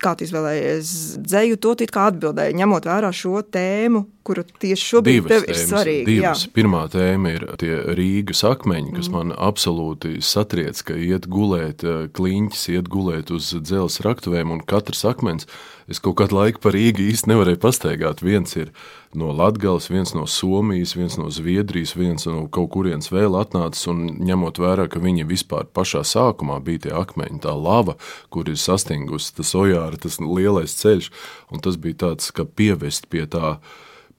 kā 0.00 0.14
tu 0.16 0.24
izvēlējies 0.24 0.94
dzēju, 1.20 1.58
to 1.60 1.74
kā 1.92 2.06
atbildēji, 2.08 2.56
ņemot 2.62 2.88
vērā 2.88 3.12
šo 3.12 3.42
tēmu, 3.44 4.06
kura 4.26 4.44
tieši 4.44 4.86
šobrīd 4.92 5.16
divas 5.16 5.32
tev 5.32 5.48
ir 5.48 5.58
svarīga. 5.58 6.06
Divas. 6.08 6.44
Jā. 6.44 6.52
Pirmā 6.56 6.84
tēma 6.92 7.34
ir 7.36 7.46
tie 7.60 7.72
Rīgas 7.96 8.44
akmeņi, 8.46 8.94
kas 8.98 9.08
mm. 9.08 9.16
man 9.16 9.34
absolūti 9.48 10.20
satriec, 10.24 10.82
ka 10.86 10.96
iet 10.96 11.28
gulēt, 11.30 11.84
kliņķis 12.16 12.64
iet 12.76 12.90
gulēt 12.92 13.32
uz 13.34 13.52
dzelzs 13.56 14.02
raktuvēm, 14.06 14.52
un 14.54 14.62
katrs 14.68 15.06
akmens, 15.08 15.48
es 15.90 16.02
kaut 16.02 16.18
kādu 16.20 16.36
laiku 16.36 16.62
par 16.62 16.76
Rīgu 16.76 17.08
īsti 17.08 17.32
nevarēju 17.32 17.62
pastaigāt. 17.64 18.22
Viens 18.22 18.54
ir 18.60 18.70
no 19.16 19.32
Latgales, 19.34 19.88
viens 19.90 20.12
no 20.14 20.26
Somijas, 20.30 20.94
viens 20.94 21.16
no 21.18 21.26
Zviedrijas, 21.34 21.96
viens 21.98 22.28
no 22.28 22.44
kaut 22.52 22.70
kurienes 22.76 23.10
vēl 23.10 23.34
atnācis, 23.40 23.88
un 23.90 24.06
ņemot 24.22 24.60
vērā, 24.62 24.86
ka 24.90 25.02
viņi 25.02 25.26
vispār 25.26 25.66
pašā 25.66 26.04
sākumā 26.06 26.60
bija 26.62 26.86
tie 26.86 26.94
akmeņi, 27.00 27.42
tā 27.42 27.56
lava, 27.56 27.96
kur 28.30 28.50
ir 28.50 28.60
sastingusi 28.60 29.34
tas 29.40 29.54
ojāra, 29.58 29.98
tas 29.98 30.20
lielais 30.22 30.76
ceļš, 30.78 31.10
un 31.50 31.64
tas 31.64 31.80
bija 31.80 32.04
tāds, 32.06 32.30
ka 32.34 32.46
pievest 32.46 33.10
pie 33.10 33.26
tā, 33.30 33.56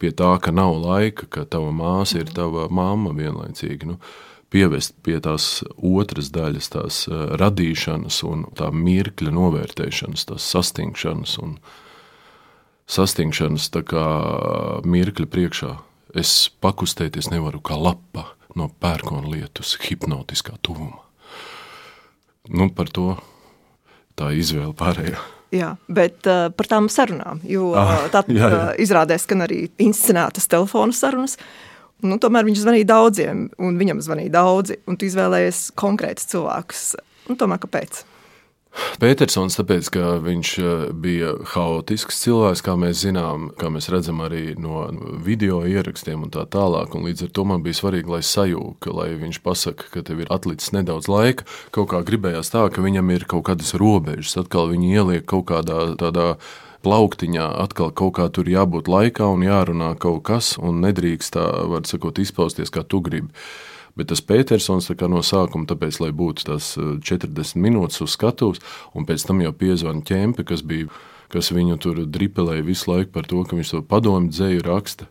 pie 0.01 0.11
tā, 0.17 0.33
ka 0.41 0.53
nav 0.55 0.75
laika, 0.81 1.29
ka 1.29 1.45
tava 1.45 1.71
māsa 1.75 2.21
ir 2.21 2.33
tava 2.33 2.67
mamma 2.73 3.13
vienlaicīgi, 3.17 3.89
nu, 3.93 3.99
pievest 4.51 4.97
pie 5.05 5.19
tās 5.23 5.61
otras 5.77 6.31
daļas, 6.33 6.71
tās 6.73 7.03
radīšanas 7.39 8.19
un 8.27 8.43
tā 8.57 8.71
mirkļa 8.75 9.31
novērtēšanas, 9.37 10.27
tās 10.31 10.49
sastingšanas 10.55 11.37
un, 11.43 11.55
sastingšanas 12.91 13.69
mirkļa 14.83 15.29
priekšā. 15.31 15.71
Es 16.17 16.49
pakustēties 16.59 17.29
nevaru 17.31 17.61
kā 17.63 17.77
lapa 17.79 18.33
no 18.59 18.67
pērkona 18.83 19.29
lietus, 19.31 19.77
hipnotiskā 19.79 20.57
tuvuma. 20.65 20.99
Nu, 22.51 22.67
par 22.75 22.89
to 22.91 23.13
tā 24.19 24.33
izvēle 24.35 24.73
pārējā. 24.75 25.21
Jā, 25.51 25.73
bet 25.91 26.27
uh, 26.31 26.45
par 26.55 26.69
tām 26.71 26.87
sarunām, 26.91 27.41
jo 27.43 27.73
Ah, 27.75 28.05
tā 28.11 28.21
jā, 28.31 28.47
jā. 28.47 28.49
uh, 28.55 28.69
izrādās, 28.79 29.25
ka 29.27 29.35
arī 29.43 29.65
inscenētas 29.83 30.47
telefona 30.47 30.95
sarunas. 30.95 31.37
Nu, 32.01 32.15
tomēr 32.17 32.47
viņš 32.47 32.63
zvanīja 32.63 32.87
daudziem, 32.89 33.49
un 33.61 33.75
viņam 33.77 33.99
zvanīja 34.01 34.31
daudzi, 34.33 34.79
un 34.89 34.97
tu 34.97 35.05
izvēlējies 35.05 35.67
konkrētus 35.77 36.31
cilvēkus. 36.31 36.85
Nu, 37.27 37.35
tomēr 37.37 37.59
kāpēc? 37.61 38.05
Petersons, 39.01 39.57
tāpēc, 39.59 39.89
ka 39.91 40.13
viņš 40.23 40.49
eh, 40.61 40.83
bija 40.95 41.33
haotisks 41.53 42.21
cilvēks, 42.23 42.63
kā 42.65 42.77
mēs 42.79 43.01
zinām, 43.03 43.49
kā 43.59 43.71
mēs 43.73 43.89
redzam 43.91 44.21
arī 44.23 44.53
no 44.59 44.85
video 45.25 45.61
ierakstiem 45.67 46.23
un 46.27 46.31
tā 46.33 46.45
tālāk. 46.47 46.95
Un 46.95 47.07
līdz 47.09 47.27
ar 47.27 47.33
to 47.35 47.45
man 47.49 47.65
bija 47.65 47.81
svarīgi, 47.81 48.11
lai 48.13 48.21
sajūta, 48.23 48.93
lai 48.95 49.09
viņš 49.19 49.41
pasaka, 49.43 49.91
ka 49.91 50.05
tev 50.07 50.23
ir 50.23 50.31
atlicis 50.33 50.71
nedaudz 50.75 51.11
laika. 51.11 51.47
Kaut 51.75 51.91
kā 51.91 52.03
gribējās 52.07 52.53
tā, 52.53 52.67
ka 52.71 52.83
viņam 52.83 53.11
ir 53.15 53.27
kaut 53.31 53.49
kādas 53.51 53.75
robežas, 53.79 54.37
atkal 54.39 54.71
viņi 54.71 54.93
ieliek 54.95 55.27
kaut 55.27 55.49
kādā 55.51 55.91
tādā 55.99 56.35
plauktiņā, 56.85 57.49
atkal 57.61 57.91
kaut 57.93 58.15
kā 58.17 58.29
tur 58.33 58.47
jābūt 58.49 58.89
laikā 58.89 59.27
un 59.35 59.43
jārunā 59.45 59.93
kaut 60.01 60.23
kas, 60.29 60.55
un 60.61 60.81
nedrīkst 60.85 61.35
tā, 61.35 61.43
var 61.69 61.85
sakot, 61.89 62.21
izpausties 62.23 62.73
kā 62.73 62.85
tu 62.87 63.03
gribi. 63.05 63.29
Bet 63.95 64.11
tas 64.11 64.21
Petersons 64.23 64.89
no 65.11 65.21
sākuma, 65.25 65.67
tāpēc, 65.67 65.99
lai 66.03 66.11
būtu 66.15 66.47
tas 66.47 66.73
eh, 66.77 66.97
40 67.03 67.59
minūtes 67.59 68.01
uz 68.05 68.15
skatuves, 68.15 68.61
un 68.95 69.07
pēc 69.07 69.27
tam 69.27 69.41
jau 69.43 69.51
piezvanīja 69.51 70.07
ķempe, 70.11 70.45
kas, 70.47 70.63
bija, 70.63 70.87
kas 71.33 71.51
viņu 71.51 71.77
tur 71.81 72.05
dripelēja 72.07 72.67
visu 72.67 72.91
laiku 72.91 73.11
par 73.11 73.27
to, 73.27 73.43
ka 73.43 73.57
viņš 73.59 73.75
to 73.75 73.83
padomu 73.87 74.31
dzēju 74.31 74.63
raksta. 74.67 75.09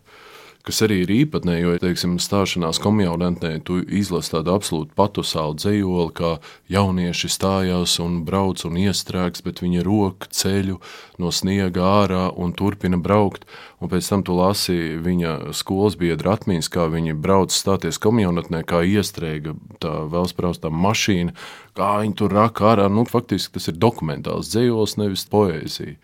Kas 0.60 0.82
arī 0.84 0.98
ir 1.06 1.10
īpatnēji, 1.14 1.62
jo, 1.64 1.74
teiksim, 1.80 2.18
stāšanās 2.20 2.76
komjaunatnē 2.84 3.54
tu 3.64 3.78
izlasi 3.80 4.34
tādu 4.34 4.52
absolūti 4.52 4.92
patusālu 4.92 5.54
dzējoli, 5.56 6.10
kā 6.18 6.32
jaunieši 6.68 7.30
stājās 7.32 7.94
un 8.04 8.18
brauc 8.26 8.60
un 8.68 8.76
iestrēgs, 8.82 9.40
bet 9.46 9.62
viņa 9.64 9.84
roka 9.86 10.28
ceļu 10.28 10.76
no 11.22 11.32
sniega 11.32 11.86
ārā 12.02 12.26
un 12.36 12.52
turpina 12.52 13.00
braukt. 13.00 13.46
Un 13.80 13.88
pēc 13.88 14.10
tam 14.12 14.24
tu 14.26 14.36
lasi 14.36 14.98
viņa 15.00 15.54
skolas 15.56 15.96
biedra 15.96 16.34
atmiņas, 16.36 16.68
kā 16.68 16.90
viņi 16.92 17.16
brauc 17.16 17.56
stāties 17.56 17.96
komjaunatnē, 18.04 18.60
kā 18.68 18.82
iestrēga 18.84 19.54
tā 19.80 19.94
vēlspraustā 20.12 20.68
mašīna, 20.68 21.32
kā 21.72 21.94
viņi 22.02 22.18
tur 22.20 22.36
raka 22.36 22.74
ārā. 22.74 22.90
Nu, 22.92 23.06
faktiski 23.08 23.56
tas 23.56 23.72
ir 23.72 23.80
dokumentāls 23.80 24.52
dzējols, 24.52 24.98
nevis 25.00 25.24
poēzija. 25.32 25.96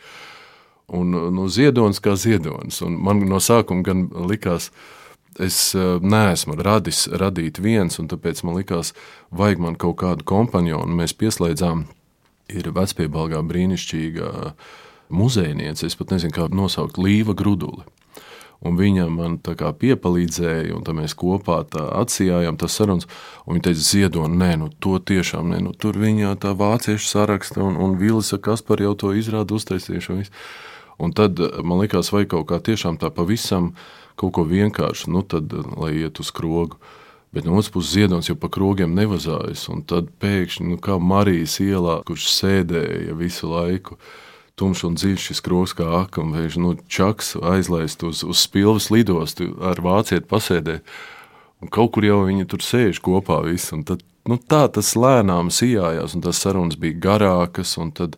Un 0.87 1.11
nu, 1.11 1.49
ziedonis 1.51 1.99
kā 1.99 2.15
ziedonis. 2.15 2.79
Un 2.87 2.95
man 3.03 3.25
no 3.27 3.41
sākuma 3.43 3.83
gan 3.87 4.07
likās, 4.31 4.71
es 5.43 5.75
eh, 5.75 5.99
neesmu 5.99 6.55
radis, 6.63 7.07
radīt 7.11 7.59
viens, 7.63 7.99
un 7.99 8.07
tāpēc 8.13 8.45
man 8.47 8.61
likās, 8.61 8.95
vajag 9.35 9.63
man 9.65 9.79
kaut 9.81 9.99
kādu 10.05 10.27
kompanionu. 10.27 10.95
Mēs 11.01 11.17
pieslēdzām, 11.19 11.87
ir 12.55 12.71
vecpiebalgā 12.71 13.43
brīnišķīga 13.43 14.31
muzejniece, 15.09 15.87
es 15.87 15.99
pat 15.99 16.15
nezinu, 16.15 16.35
kā 16.35 16.49
nosaukt, 16.55 16.99
Līva 17.03 17.35
Gruduli. 17.35 17.87
Un 18.65 18.79
viņa 18.79 19.05
man 19.13 19.37
tā 19.45 19.53
kā 19.59 19.69
piepalīdzēja, 19.77 20.73
un 20.79 20.87
mēs 20.97 21.13
kopā 21.19 21.59
atsījām 22.01 22.57
tas 22.57 22.79
sarunas. 22.79 23.09
Viņa 23.45 23.67
teica, 23.69 23.83
Ziedoni, 23.85 24.39
nē, 24.41 24.53
nu, 24.63 24.71
to 24.81 24.97
tiešām 24.97 25.51
nē, 25.53 25.61
nu, 25.67 25.75
tur 25.77 25.99
viņa 26.01 26.39
tā 26.41 26.55
vāciešu 26.57 27.11
saraksta, 27.11 27.61
un, 27.67 27.77
un 27.77 27.99
Vilisa 28.01 28.41
Kaspar 28.41 28.81
jau 28.81 28.95
to 28.97 29.13
izrāda 29.19 29.59
uztaisījuši. 29.59 30.31
Un, 30.97 31.13
tad 31.13 31.41
man 31.63 31.83
likās, 31.83 32.13
vai 32.15 32.25
kaut 32.29 32.49
kā 32.51 32.61
tiešām 32.65 32.97
tā 33.01 33.11
pavisam 33.13 33.75
kaut 34.17 34.33
ko 34.39 34.47
vienkāršu, 34.49 35.11
nu, 35.13 35.21
tad, 35.23 35.53
lai 35.77 35.93
iet 36.01 36.21
uz 36.23 36.33
krogu. 36.33 36.81
Bet 37.37 37.45
no 37.45 37.59
otras 37.59 37.69
puses, 37.73 37.93
ziedonis 37.93 38.31
jau 38.31 38.37
pa 38.41 38.49
krogiem 38.49 38.95
nevazājas. 38.97 39.67
Un 39.69 39.83
tad 39.85 40.09
pēkšņi, 40.23 40.71
nu, 40.71 40.79
kā 40.81 40.97
Marijas 40.97 41.59
ielā, 41.61 41.99
kurš 42.09 42.31
sēdēja 42.33 43.17
visu 43.19 43.51
laiku, 43.51 43.99
tumšs 44.57 44.87
un 44.89 44.97
dziļš 44.97 45.27
šis 45.31 45.43
krogs 45.45 45.75
kā 45.77 45.91
akam, 45.99 46.33
vai 46.33 46.47
nu, 46.63 46.73
čaks 46.89 47.35
aizlaist 47.37 48.07
uz, 48.09 48.23
uz 48.25 48.41
spilves 48.41 48.89
lidostu 48.95 49.51
ar 49.61 49.83
vācieti 49.85 50.25
pasēdēt. 50.31 50.97
Un 51.61 51.73
kaut 51.73 51.93
kur 51.93 52.05
jau 52.09 52.23
viņi 52.25 52.49
tur 52.49 52.65
sēž 52.65 53.03
kopā 53.05 53.43
visi. 53.45 53.75
Un 53.77 53.85
tad, 53.89 54.01
nu, 54.29 54.41
tā 54.41 54.65
tas 54.73 54.95
lēnām 54.97 55.53
sijājās, 55.53 56.17
un 56.17 56.25
tās 56.25 56.41
sarunas 56.41 56.81
bija 56.81 56.97
garākas, 57.05 57.77
un 57.81 57.93
tad 57.97 58.17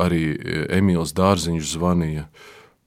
arī 0.00 0.24
Emīls 0.78 1.14
Dārziņš 1.16 1.74
zvanīja. 1.76 2.26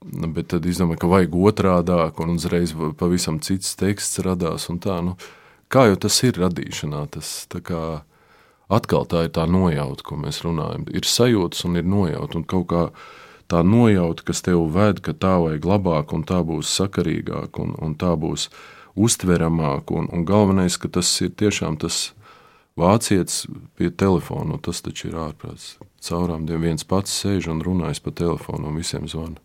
Bet 0.03 0.49
tad 0.51 0.65
izdomāju, 0.67 0.99
ka 0.99 1.11
vajag 1.11 1.35
otrādāk, 1.39 2.17
un 2.19 2.35
uzreiz 2.35 2.73
pavisam 2.99 3.39
cits 3.39 3.77
teksts 3.79 4.19
radās. 4.25 4.67
Tā, 4.83 4.97
nu, 5.05 5.15
kā 5.71 5.87
jau 5.87 5.99
tas 6.07 6.17
ir 6.27 6.41
radīšanā, 6.43 7.05
tas 7.13 7.29
kā 7.63 7.83
atkal 8.73 9.07
tā 9.09 9.27
ir 9.27 9.33
tā 9.35 9.45
nojauta, 9.49 10.05
ko 10.05 10.17
mēs 10.19 10.41
runājam. 10.45 10.87
Ir 10.91 11.07
sajūtas 11.07 11.65
un 11.67 11.79
ir 11.79 11.87
nojauta. 11.87 12.39
Un 12.39 12.47
kaut 12.47 12.67
kā 12.71 12.83
tā 13.51 13.63
nojauta, 13.67 14.25
kas 14.27 14.43
tev 14.45 14.65
ved, 14.73 15.01
ka 15.05 15.15
tā 15.15 15.37
vajag 15.43 15.67
labāk, 15.67 16.13
un 16.15 16.25
tā 16.27 16.41
būs 16.45 16.71
sakarīgāk, 16.79 17.59
un, 17.63 17.75
un 17.79 17.95
tā 17.99 18.13
būs 18.19 18.49
uztveramāk. 18.99 19.93
Un, 19.95 20.09
un 20.13 20.27
galvenais, 20.27 20.77
ka 20.77 20.91
tas 20.91 21.09
ir 21.23 21.33
tiešām 21.39 21.79
tas 21.81 22.11
vācietis 22.79 23.45
pie 23.77 23.91
telefona, 23.91 24.59
tas 24.61 24.81
taču 24.85 25.11
ir 25.11 25.19
ārprāts. 25.27 25.75
Caurām 26.03 26.45
dienām 26.47 26.67
viens 26.67 26.83
pats 26.83 27.13
sēž 27.23 27.49
un 27.53 27.63
runājas 27.63 28.03
pa 28.03 28.11
telefonu, 28.11 28.67
un 28.67 28.79
visiem 28.81 29.07
zvana. 29.07 29.39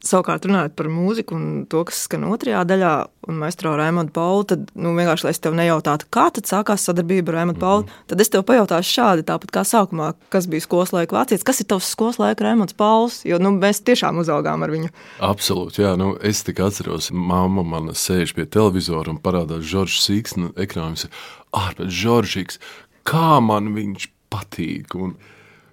Savukārt, 0.00 0.46
runājot 0.48 0.72
par 0.78 0.86
mūziku 0.88 1.34
un 1.36 1.48
to, 1.68 1.82
kas 1.84 2.06
skan 2.06 2.22
otrajā 2.24 2.62
daļā, 2.64 2.92
un 3.28 3.36
maģistrā 3.36 3.74
Raimonda 3.76 4.14
Pauli, 4.16 4.46
tad 4.48 4.70
nu, 4.72 4.94
vienkārši, 4.96 5.26
lai 5.26 5.32
es 5.34 5.40
tev 5.44 5.56
nejautātu, 5.58 6.06
kā 6.08 6.30
tad 6.32 6.48
sākās 6.48 6.86
sadarbība 6.88 7.34
ar 7.34 7.36
Raimondu 7.36 7.60
Pauli, 7.60 7.84
mm 7.84 7.88
-hmm. 7.90 8.06
tad 8.08 8.20
es 8.24 8.32
tev 8.32 8.44
pajautāšu 8.48 8.94
šādi, 8.96 9.26
tāpat 9.28 9.52
kā 9.52 9.62
sākumā, 9.68 10.14
kas 10.32 10.46
bija 10.48 10.64
skolas 10.64 10.92
laika 10.96 11.16
vācietis, 11.16 11.44
kas 11.44 11.60
ir 11.60 11.66
tavs 11.68 11.90
skolas 11.92 12.18
laika 12.18 12.44
Raimonds 12.44 12.72
Pauls, 12.72 13.20
jo 13.24 13.38
nu, 13.38 13.50
mēs 13.50 13.84
tiešām 13.84 14.22
uzaugām 14.24 14.62
ar 14.62 14.70
viņu. 14.70 14.88
Absolūti, 15.20 15.82
jā, 15.82 15.96
nu, 15.96 16.16
es 16.22 16.42
tikai 16.42 16.66
atceros, 16.66 17.10
mamma 17.12 17.62
man 17.62 17.92
sēž 17.92 18.34
pie 18.34 18.46
televizora 18.46 19.10
un 19.10 19.18
parādās 19.20 19.68
Žoržs 19.68 20.00
Sīks, 20.08 20.36
nu, 20.36 20.48
ekrāns 20.56 21.04
ir 21.04 21.10
ārpēc 21.52 21.92
Žoržīgs, 21.92 22.58
kā 23.04 23.40
man 23.40 23.74
viņš 23.74 24.08
patīk, 24.30 24.94
un 24.94 25.16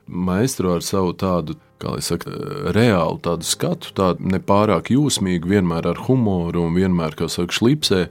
maestro 0.08 0.78
ar 0.78 0.86
savu 0.86 1.14
tādu 1.18 1.58
kā 1.82 1.94
lai 1.94 2.04
saka, 2.04 2.32
reālu 2.76 3.20
tādu 3.24 3.46
skatu, 3.48 3.94
tādu 3.98 4.32
nepārāk 4.34 4.92
jūsmīgu, 4.94 5.52
vienmēr 5.58 5.92
ar 5.92 6.02
humoru 6.08 6.66
un 6.68 6.78
vienmēr, 6.78 7.18
kā 7.18 7.30
saka, 7.32 7.54
šlipsē, 7.54 8.08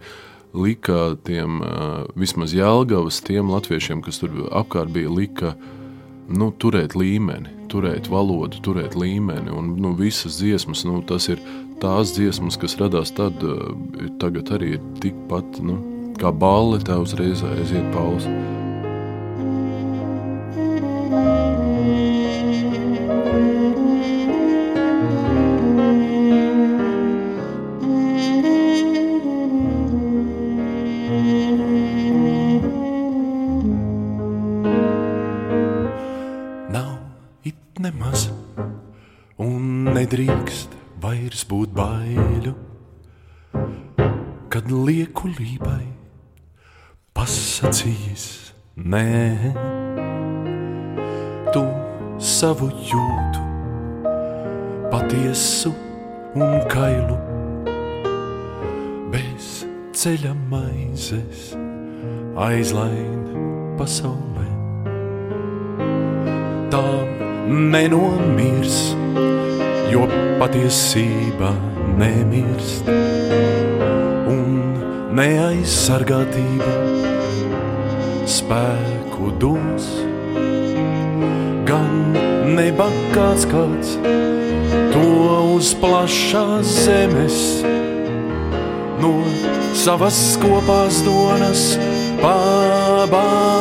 lika 0.56 1.16
tiem 1.26 1.60
vismaz 2.18 2.54
Jēlgavas, 2.56 3.20
tiem 3.26 3.50
latviešiem, 3.52 4.04
kas 4.06 4.22
tur 4.22 4.46
apkārt 4.54 4.94
bija, 4.94 5.12
lika 5.12 5.54
nu, 6.28 6.50
turēt 6.62 6.96
līmeni, 6.98 7.52
turēt 7.70 8.10
valodu, 8.10 8.62
turēt 8.64 8.96
līmeni. 8.98 9.52
Un 9.52 9.74
nu, 9.82 9.92
visas 9.98 10.40
dziesmas, 10.40 10.86
nu, 10.88 11.00
tas 11.06 11.28
ir 11.32 11.42
tās 11.82 12.14
dziesmas, 12.16 12.58
kas 12.60 12.78
radās 12.80 13.12
tad, 13.16 13.42
tagad 14.22 14.54
arī 14.56 14.76
ir 14.78 14.92
tikpat, 15.02 15.60
nu, 15.66 15.80
kā 16.20 16.32
balle 16.32 16.80
tev 16.82 17.04
uzreiz 17.04 17.44
aiziet 17.46 17.90
pauze. 17.94 18.55
Nē, 48.96 49.52
tu 51.52 51.62
savu 52.22 52.68
jūtu, 52.88 53.42
patiesu 54.92 55.72
un 56.36 56.54
kailu, 56.70 57.18
bez 59.12 59.66
ceļa 60.00 60.32
maizes 60.52 61.50
aizlaid 62.46 63.36
pasaulē. 63.76 64.48
Tām 66.72 67.60
nenomirs, 67.76 68.80
jo 69.92 70.08
patiesība 70.40 71.52
nemirst, 72.00 72.88
un 74.32 74.60
neaizsargātība 75.20 76.85
spēku 78.26 79.30
dos. 79.40 79.86
Gan 81.66 82.12
nebakāts 82.58 83.46
kāds 83.50 83.96
to 84.92 85.06
uz 85.56 85.72
plašās 85.78 86.66
zemes, 86.86 87.38
no 89.02 89.12
savas 89.74 90.18
kopās 90.42 91.02
donas 91.06 91.78
pabārus. 92.22 93.54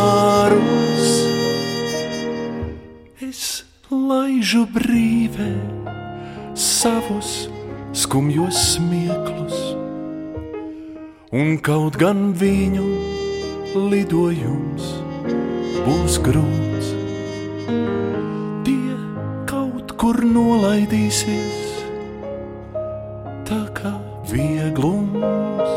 Laižu 3.95 4.65
brīvē 4.69 5.54
savus 6.58 7.49
skumjos 7.95 8.58
smieklus, 8.75 9.58
un 11.32 11.58
kaut 11.63 11.95
gan 12.01 12.34
viņu 12.38 13.14
lidojums 13.75 14.85
būs 15.83 16.17
grūts. 16.23 16.91
Tie 18.65 18.95
kaut 19.49 19.91
kur 19.99 20.21
nolaidīsies, 20.23 21.83
tā 23.49 23.61
kā 23.75 23.93
vieglums 24.31 25.71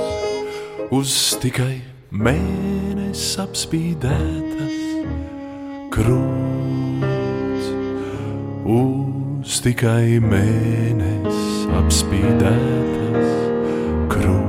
uz 0.95 1.15
tikai 1.43 1.81
mēnesis 2.15 3.39
apspīdētas 3.43 4.77
krūts. 5.95 7.73
Uz 8.79 9.59
tikai 9.65 10.21
mēnesis 10.23 11.67
apspīdētas 11.83 13.35
krūts. 14.13 14.48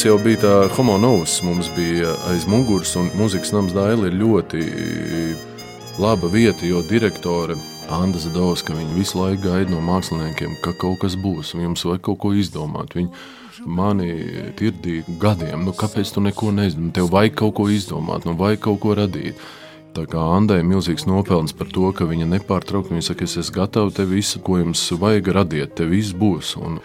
Mums 0.00 0.08
jau 0.08 0.24
bija 0.24 0.38
tā 0.40 0.52
homonovs, 0.72 1.32
mums 1.44 1.66
bija 1.76 2.14
aiz 2.30 2.46
muguras, 2.48 2.94
un 2.96 3.10
mūzikas 3.18 3.50
nams 3.52 3.74
Daila 3.76 4.08
ir 4.08 4.14
ļoti 4.16 4.60
laba 6.00 6.30
vieta, 6.32 6.64
jo 6.64 6.80
direktore 6.88 7.58
Anna 7.92 8.16
Zadovska 8.16 8.72
viņa 8.72 8.94
visu 8.96 9.18
laiku 9.20 9.42
gaida 9.44 9.68
no 9.74 9.82
māksliniekiem, 9.84 10.54
ka 10.64 10.72
kaut 10.80 11.02
kas 11.02 11.18
būs, 11.20 11.50
jums 11.52 11.84
vajag 11.84 12.00
kaut 12.06 12.16
ko 12.22 12.30
izdomāt. 12.32 12.96
Viņi 12.96 13.68
mani 13.68 14.08
tirdīja 14.56 15.18
gadiem, 15.20 15.66
nu 15.68 15.76
kāpēc 15.76 16.14
tu 16.14 16.24
neko 16.24 16.48
nezini, 16.56 16.94
tev 16.96 17.12
vajag 17.12 17.36
kaut 17.42 17.58
ko 17.58 17.68
izdomāt, 17.68 18.24
nu 18.24 18.32
vajag 18.40 18.64
kaut 18.70 18.80
ko 18.80 18.96
radīt. 18.96 19.44
Tā 19.92 20.06
kā 20.08 20.22
Andai 20.38 20.62
ir 20.62 20.70
milzīgs 20.70 21.04
nopelns 21.10 21.52
par 21.52 21.68
to, 21.68 21.92
ka 21.92 22.08
viņa 22.08 22.30
nepārtraukti 22.38 22.96
viņa 22.96 23.10
saka, 23.10 23.28
es 23.28 23.36
esmu 23.44 23.58
gatava 23.58 23.92
te 23.92 24.08
visu, 24.08 24.40
ko 24.40 24.62
jums 24.62 24.86
vajag 24.96 25.28
radiet, 25.36 25.76
te 25.76 25.84
viss 25.92 26.16
būs. 26.16 26.56
Un 26.56 26.80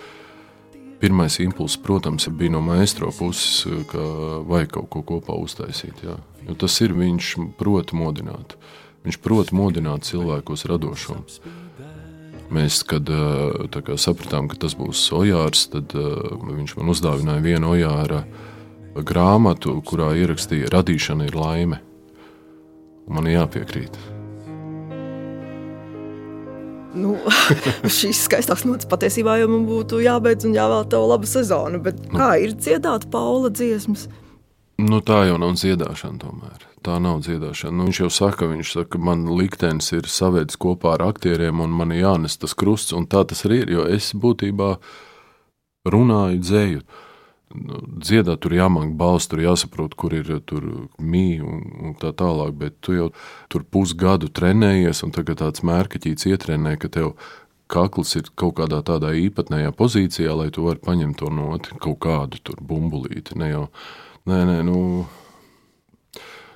pirmais 1.02 1.40
impulss, 1.44 1.78
protams, 1.82 2.28
bija 2.30 2.56
no 2.56 2.62
maestro 2.66 3.12
puses, 3.16 3.66
ka 3.92 4.06
vajag 4.48 4.72
kaut 4.78 4.90
ko 4.94 5.04
kopā 5.16 5.36
uztaisīt. 5.42 6.06
Jā. 6.06 6.18
Jo 6.48 6.56
tas 6.62 6.78
ir 6.86 6.96
viņš 6.96 7.36
prot 7.60 7.94
modināt. 7.98 8.56
Viņš 9.06 9.20
prot 9.22 9.54
modināt 9.54 10.08
cilvēkos 10.08 10.66
radošo. 10.70 11.20
Mēs, 12.54 12.84
kad 12.86 13.10
kā, 13.10 13.98
sapratām, 13.98 14.50
ka 14.50 14.58
tas 14.62 14.76
būs 14.78 15.08
Ojārs, 15.18 15.66
tad 15.74 15.96
uh, 15.98 16.36
viņš 16.46 16.76
man 16.78 16.94
uzdāvināja 16.94 17.42
vienu 17.46 17.74
Ojāra 17.74 18.22
grāmatu, 18.96 19.80
kurā 19.86 20.14
ierakstīja, 20.16 20.70
ka 20.70 20.78
radīšana 20.78 21.30
ir 21.30 21.38
laime. 21.38 21.82
Man 23.10 23.30
jāpiekrīt. 23.30 24.15
Nu, 26.96 27.16
šīs 27.98 28.26
skaistās 28.28 28.64
notis 28.68 28.88
patiesībā 28.90 29.40
jau 29.42 29.50
man 29.52 29.66
būtu 29.68 30.00
jābeidz 30.04 30.48
un 30.48 30.56
jāvēl 30.56 30.86
tev 30.92 31.08
laba 31.12 31.30
sezona. 31.30 31.82
Bet 31.84 32.00
kā 32.14 32.36
ir 32.44 32.56
dziedāt 32.56 33.10
Paula 33.14 33.52
dziesmas? 33.54 34.08
Nu, 34.82 35.00
tā 35.00 35.22
jau 35.30 35.38
nav 35.40 35.56
dziedāšana 35.56 36.20
tomēr. 36.20 36.64
Tā 36.86 36.98
nav 37.02 37.22
dziedāšana. 37.26 37.74
Nu, 37.78 37.88
viņš 37.88 38.02
jau 38.04 38.12
saka, 38.12 38.50
viņš 38.52 38.74
saka, 38.76 38.90
ka 38.96 39.04
man 39.08 39.24
liktenis 39.38 39.88
ir 39.96 40.10
savēdz 40.12 40.60
kopā 40.62 40.98
ar 40.98 41.06
aktieriem 41.08 41.64
un 41.64 41.72
man 41.74 41.94
jānes 41.96 42.36
tas 42.42 42.54
krusts. 42.58 42.94
Un 42.96 43.08
tā 43.10 43.24
tas 43.28 43.46
arī 43.48 43.64
ir, 43.64 43.74
jo 43.78 43.88
es 43.88 44.12
būtībā 44.16 44.76
runāju 45.92 46.44
dzēju. 46.44 46.84
Dziedāt, 48.06 48.42
tur 48.44 48.54
jāmāk 48.56 48.92
balss, 49.00 49.30
tur 49.32 49.42
jāsaprot, 49.44 49.96
kur 50.00 50.14
ir 50.18 50.30
mīja 51.00 51.46
un, 51.46 51.64
un 51.82 51.96
tā 52.02 52.12
tālāk. 52.18 52.54
Bet 52.60 52.78
tu 52.86 52.96
jau 52.98 53.10
tur 53.52 53.66
pusgadu 53.66 54.30
trenējies, 54.30 55.04
un 55.08 55.16
tagad 55.16 55.42
tāds 55.42 55.66
mērķis 55.66 56.28
ietrenē, 56.32 56.76
ka 56.82 56.92
tev 56.92 57.16
kakls 57.72 58.16
ir 58.20 58.30
kaut 58.38 58.58
kādā 58.60 58.82
tādā 58.86 59.12
īpatnējā 59.18 59.74
pozīcijā, 59.78 60.34
lai 60.38 60.50
tu 60.54 60.66
varētu 60.68 60.86
paņemt 60.86 61.20
to 61.22 61.30
noti, 61.34 61.78
kaut 61.82 62.00
kādu 62.06 62.42
tur 62.46 62.62
bumbulīti. 62.62 63.38
Ne 63.42 63.52
jau, 63.52 63.68
nē, 64.30 64.42
nē, 64.52 64.58
nu. 64.68 64.80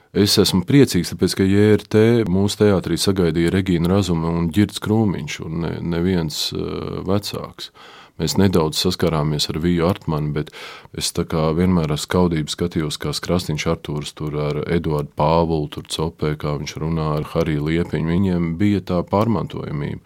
Es 0.10 0.40
esmu 0.42 0.64
priecīgs, 0.66 1.12
tāpēc, 1.14 1.36
ka 1.38 1.46
JRT 1.46 2.00
mūsu 2.34 2.64
teātrī 2.64 2.98
sagaidīja 2.98 3.52
Regīna 3.54 3.92
Razuma 3.92 4.32
un 4.40 4.48
Girts 4.54 4.82
Krūmiņš, 4.82 5.36
un 5.46 5.60
ne, 5.62 5.74
neviens 5.98 6.48
uh, 6.56 7.04
vecāks. 7.06 7.70
Mēs 8.20 8.36
nedaudz 8.36 8.82
saskarāmies 8.84 9.48
ar 9.52 9.62
Viju 9.64 9.86
Artmanu, 9.88 10.34
bet 10.36 10.50
es 10.98 11.14
vienmēr 11.16 11.94
ar 11.94 12.00
skaudību 12.00 12.52
skatījos, 12.52 12.98
kā 13.00 13.14
Krastīns 13.16 13.66
Artūrs 13.70 14.12
tur 14.14 14.36
ar 14.36 14.64
Eduardu 14.68 15.14
Pāvulu, 15.16 15.70
tur 15.72 15.88
copē, 15.88 16.36
kā 16.36 16.58
viņš 16.60 16.76
runā 16.84 17.14
ar 17.20 17.30
Hariju 17.32 17.70
Liepiņu. 17.70 18.12
Viņiem 18.12 18.52
bija 18.60 18.82
tā 18.82 19.00
pārmantojamība. 19.08 20.04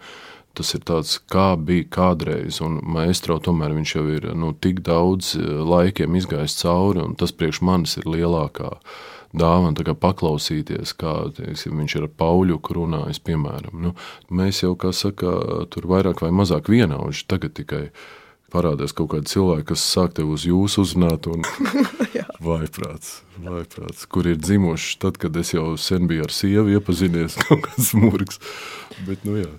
Tas 0.54 0.70
ir 0.76 0.84
tāds, 0.86 1.16
kā 1.26 1.56
bija 1.58 1.88
kādreiz, 1.90 2.60
un 2.62 2.78
maestro 2.86 3.40
tomēr 3.42 3.74
viņš 3.74 3.94
jau 3.96 4.04
ir 4.14 4.28
nu, 4.38 4.52
tik 4.54 4.84
daudz 4.86 5.34
laikiem 5.42 6.14
izgājis 6.14 6.60
cauri, 6.60 7.02
un 7.02 7.16
tas 7.18 7.34
priekš 7.34 7.58
manis 7.66 7.98
ir 7.98 8.06
lielākā 8.06 8.76
dāvana 9.34 9.94
paklausīties, 9.98 10.94
kā 10.98 11.14
teiksim, 11.36 11.78
viņš 11.82 11.96
ir 11.98 12.08
ar 12.08 12.12
Pauļu 12.22 12.60
runājis. 12.78 13.22
Piemēram. 13.24 13.78
Nu, 13.86 13.94
mēs 14.30 14.62
jau, 14.62 14.74
kā 14.78 14.92
saka, 14.94 15.66
tur 15.70 15.88
vairāk 15.90 16.22
vai 16.24 16.30
mazāk 16.34 16.70
vienauži 16.72 17.26
tagad 17.30 17.56
tikai. 17.58 17.88
Parādās 18.54 18.92
kaut 18.94 19.08
kādi 19.10 19.26
cilvēki, 19.26 19.64
kas 19.72 19.82
sāk 19.82 20.12
tevi 20.14 20.30
uz 20.30 20.44
jūsu 20.46 20.84
uzrunāt, 20.84 21.26
un 21.26 21.42
vaiprāts, 22.46 23.24
vaiprāts, 23.42 24.04
kur 24.06 24.28
ir 24.30 24.36
dzimuši 24.38 25.00
tad, 25.02 25.18
kad 25.18 25.34
es 25.40 25.50
jau 25.56 25.72
sen 25.74 26.06
biju 26.06 26.28
ar 26.28 26.30
sievu 26.30 26.70
iepazinies, 26.76 27.34
kaut 27.48 27.64
kāds 27.66 27.90
murgs. 27.98 28.38
Bet, 29.08 29.26
nu, 29.26 29.40
jā. 29.40 29.50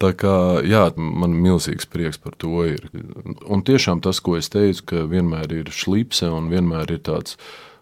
Tā 0.00 0.14
kā 0.16 0.34
jā, 0.64 0.86
man 0.96 1.36
milzīgs 1.36 1.84
prieks 1.90 2.16
par 2.20 2.32
to. 2.40 2.64
Ir. 2.66 2.88
Un 3.44 3.60
tiešām 3.66 4.00
tas, 4.04 4.24
ko 4.24 4.38
es 4.40 4.48
teicu, 4.52 4.88
ka 4.88 5.04
vienmēr 5.10 5.52
ir 5.60 5.70
šlipse 5.72 6.32
un 6.32 6.48
vienmēr 6.52 6.96
ir 6.96 7.04
tāds 7.04 7.36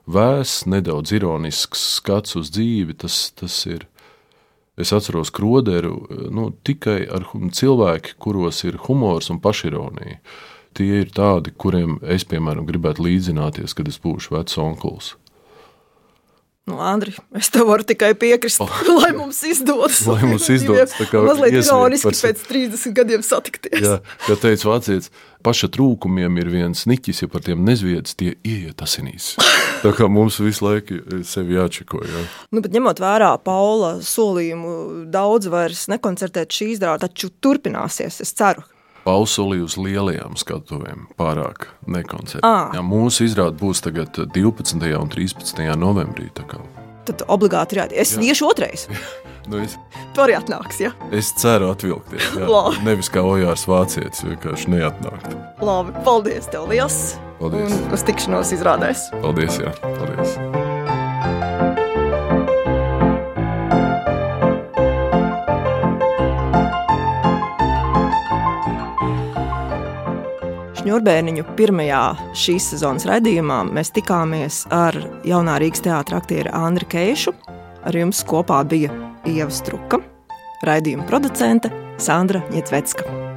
vēss, 0.07 0.67
nedaudz 0.67 1.13
ironisks 1.15 1.83
skats 1.99 2.37
uz 2.39 2.53
dzīvi. 2.55 2.97
Tas, 3.03 3.31
tas 3.37 3.57
ir. 3.71 3.87
Es 4.81 4.89
atceros 4.97 5.29
kroderu 5.31 6.07
nu, 6.33 6.49
tikai 6.65 7.03
ar 7.13 7.27
cilvēkiem, 7.29 8.17
kuros 8.23 8.63
ir 8.65 8.81
humors 8.87 9.29
un 9.31 9.41
pašironija. 9.45 10.23
Tie 10.73 11.03
ir 11.03 11.11
tādi, 11.13 11.53
kuriem 11.53 11.99
es, 12.01 12.25
piemēram, 12.25 12.65
gribētu 12.65 13.05
līdzināties, 13.05 13.77
kad 13.77 13.91
es 13.93 14.01
būšu 14.01 14.33
vecs 14.33 14.57
onkls. 14.57 15.13
Nu, 16.63 16.77
Andri, 16.79 17.11
es 17.35 17.49
tev 17.51 17.67
varu 17.67 17.83
tikai 17.83 18.13
piekrist, 18.15 18.61
oh. 18.63 18.75
lai 19.01 19.11
mums 19.17 19.41
izdodas. 19.43 20.05
Lai 20.07 20.21
mums 20.31 20.47
izdodas 20.47 20.95
tā 20.95 21.09
kā 21.11 21.23
mazliet 21.27 21.57
ironiski 21.59 22.07
par... 22.07 22.19
pēc 22.29 22.45
30 22.47 22.95
gadiem 22.95 23.25
satikties. 23.27 23.83
Jā, 23.83 23.97
kā 24.29 24.37
teica 24.45 24.69
vācietis, 24.71 25.11
paša 25.43 25.73
trūkumiem 25.75 26.39
ir 26.39 26.53
viens 26.53 26.85
niķis, 26.87 27.25
ja 27.25 27.31
par 27.33 27.43
tiem 27.43 27.65
nezviedz, 27.67 28.15
tie 28.15 28.37
ieiet 28.47 28.85
asinīs. 28.87 29.33
Tā 29.83 29.91
kā 29.99 30.07
mums 30.07 30.39
visu 30.39 30.69
laiku 30.69 31.01
sevi 31.27 31.59
jāčeko. 31.59 32.05
Jā. 32.07 32.23
Nu, 32.55 32.63
bet 32.63 32.71
ņemot 32.77 33.03
vērā 33.03 33.33
Paula 33.43 33.97
solījumu, 34.07 34.77
daudz 35.11 35.51
vairs 35.51 35.89
nekoncertēt 35.91 36.55
šī 36.55 36.77
izrāda, 36.77 37.09
taču 37.09 37.33
turpināsies, 37.43 38.23
es 38.23 38.39
ceru. 38.39 38.63
Pausulī 39.03 39.59
uz 39.65 39.75
lielajām 39.81 40.37
skatuvēm 40.39 41.09
pārāk 41.19 41.67
nekoncertē. 41.91 42.47
Jā, 42.77 42.85
mūsu 42.87 43.27
izrāde 43.27 43.59
būs 43.59 43.83
tagad 43.83 44.15
12. 44.15 44.79
un 44.99 45.11
13. 45.11 45.65
novembrī. 45.79 46.31
Tad 47.03 47.27
obligāti 47.27 47.77
ir 47.77 47.83
jāatzīst. 47.83 48.01
Es 48.03 48.31
iešu 48.31 48.51
otrais. 48.53 48.89
Nu, 49.51 49.59
es... 49.59 49.73
Tu 50.15 50.23
arī 50.23 50.37
atnāksi, 50.39 50.85
ja? 50.87 50.93
Es 51.11 51.33
ceru 51.35 51.73
atvilkties. 51.73 52.29
Nevis 52.87 53.11
kā 53.11 53.25
ojārs 53.27 53.67
vācietis, 53.67 54.23
vienkārši 54.23 54.71
neatnākt. 54.77 55.35
Labi, 55.59 55.99
paldies 56.07 56.47
tev 56.53 56.71
liels! 56.71 57.17
Paldies! 57.43 57.75
Un 57.75 57.97
uz 57.99 58.07
tikšanos 58.07 58.55
izrādēs! 58.55 59.09
Paldies, 59.19 59.59
jā! 59.59 59.75
Paldies! 59.83 60.39
Šņurbēniņu 70.93 71.47
pirmajā 71.57 72.01
šīs 72.37 72.67
sezonas 72.75 73.07
raidījumā 73.09 73.63
mēs 73.65 73.95
tikāmies 73.97 74.59
ar 74.77 74.99
jaunā 75.25 75.55
Rīgas 75.63 75.87
teātra 75.87 76.21
aktieru 76.21 76.53
Andriu 76.53 76.91
Keišu. 76.93 77.33
Ar 77.89 77.97
jums 77.97 78.21
kopā 78.29 78.61
bija 78.69 78.93
Ieva 79.25 79.49
Struka, 79.49 80.05
raidījuma 80.69 81.09
producente 81.09 81.73
Sandra 81.97 82.45
Ņetsvecka. 82.53 83.32